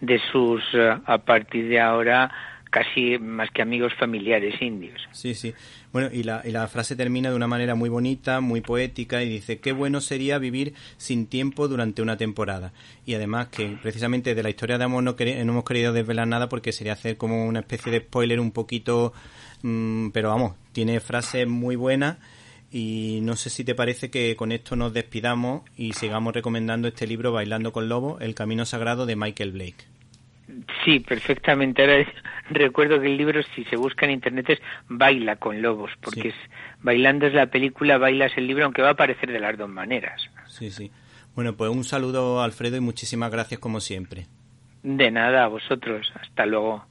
de 0.00 0.20
sus, 0.32 0.62
eh, 0.72 0.96
a 1.04 1.18
partir 1.18 1.68
de 1.68 1.80
ahora, 1.80 2.30
casi 2.70 3.18
más 3.18 3.50
que 3.50 3.62
amigos 3.62 3.92
familiares 3.94 4.60
indios. 4.60 5.00
Sí, 5.12 5.34
sí. 5.34 5.54
Bueno, 5.92 6.08
y 6.12 6.24
la, 6.24 6.42
y 6.44 6.50
la 6.50 6.66
frase 6.66 6.96
termina 6.96 7.30
de 7.30 7.36
una 7.36 7.46
manera 7.46 7.74
muy 7.74 7.88
bonita, 7.88 8.40
muy 8.40 8.62
poética, 8.62 9.22
y 9.22 9.28
dice, 9.28 9.60
qué 9.60 9.72
bueno 9.72 10.00
sería 10.00 10.38
vivir 10.38 10.74
sin 10.96 11.26
tiempo 11.26 11.68
durante 11.68 12.02
una 12.02 12.16
temporada. 12.16 12.72
Y 13.06 13.14
además 13.14 13.48
que 13.48 13.78
precisamente 13.80 14.34
de 14.34 14.42
la 14.42 14.50
historia 14.50 14.76
de 14.76 14.84
amor 14.84 15.04
no, 15.04 15.14
no 15.16 15.52
hemos 15.52 15.64
querido 15.64 15.92
desvelar 15.92 16.26
nada 16.26 16.48
porque 16.48 16.72
sería 16.72 16.94
hacer 16.94 17.16
como 17.16 17.46
una 17.46 17.60
especie 17.60 17.92
de 17.92 18.00
spoiler 18.00 18.40
un 18.40 18.50
poquito, 18.50 19.12
mm, 19.64 20.10
pero 20.10 20.28
vamos, 20.28 20.54
tiene 20.72 21.00
frases 21.00 21.48
muy 21.48 21.76
buenas. 21.76 22.18
Y 22.70 23.20
no 23.22 23.36
sé 23.36 23.50
si 23.50 23.64
te 23.64 23.76
parece 23.76 24.10
que 24.10 24.34
con 24.34 24.50
esto 24.50 24.74
nos 24.74 24.92
despidamos 24.92 25.62
y 25.76 25.92
sigamos 25.92 26.34
recomendando 26.34 26.88
este 26.88 27.06
libro 27.06 27.30
Bailando 27.30 27.72
con 27.72 27.88
Lobo, 27.88 28.18
El 28.18 28.34
Camino 28.34 28.64
Sagrado 28.64 29.06
de 29.06 29.14
Michael 29.14 29.52
Blake. 29.52 29.84
Sí, 30.84 31.00
perfectamente. 31.00 31.82
Ahora 31.82 32.04
recuerdo 32.50 33.00
que 33.00 33.06
el 33.06 33.16
libro, 33.16 33.42
si 33.54 33.64
se 33.64 33.76
busca 33.76 34.06
en 34.06 34.12
internet, 34.12 34.50
es 34.50 34.58
Baila 34.88 35.36
con 35.36 35.62
Lobos, 35.62 35.92
porque 36.00 36.30
es 36.30 36.34
bailando 36.82 37.26
es 37.26 37.34
la 37.34 37.46
película, 37.46 37.96
bailas 37.96 38.32
el 38.36 38.46
libro, 38.46 38.64
aunque 38.64 38.82
va 38.82 38.88
a 38.88 38.92
aparecer 38.92 39.30
de 39.30 39.40
las 39.40 39.56
dos 39.56 39.68
maneras. 39.68 40.20
Sí, 40.48 40.70
sí. 40.70 40.90
Bueno, 41.34 41.56
pues 41.56 41.70
un 41.70 41.84
saludo, 41.84 42.42
Alfredo, 42.42 42.76
y 42.76 42.80
muchísimas 42.80 43.30
gracias 43.30 43.60
como 43.60 43.80
siempre. 43.80 44.26
De 44.82 45.10
nada, 45.10 45.44
a 45.44 45.48
vosotros. 45.48 46.12
Hasta 46.20 46.44
luego. 46.44 46.84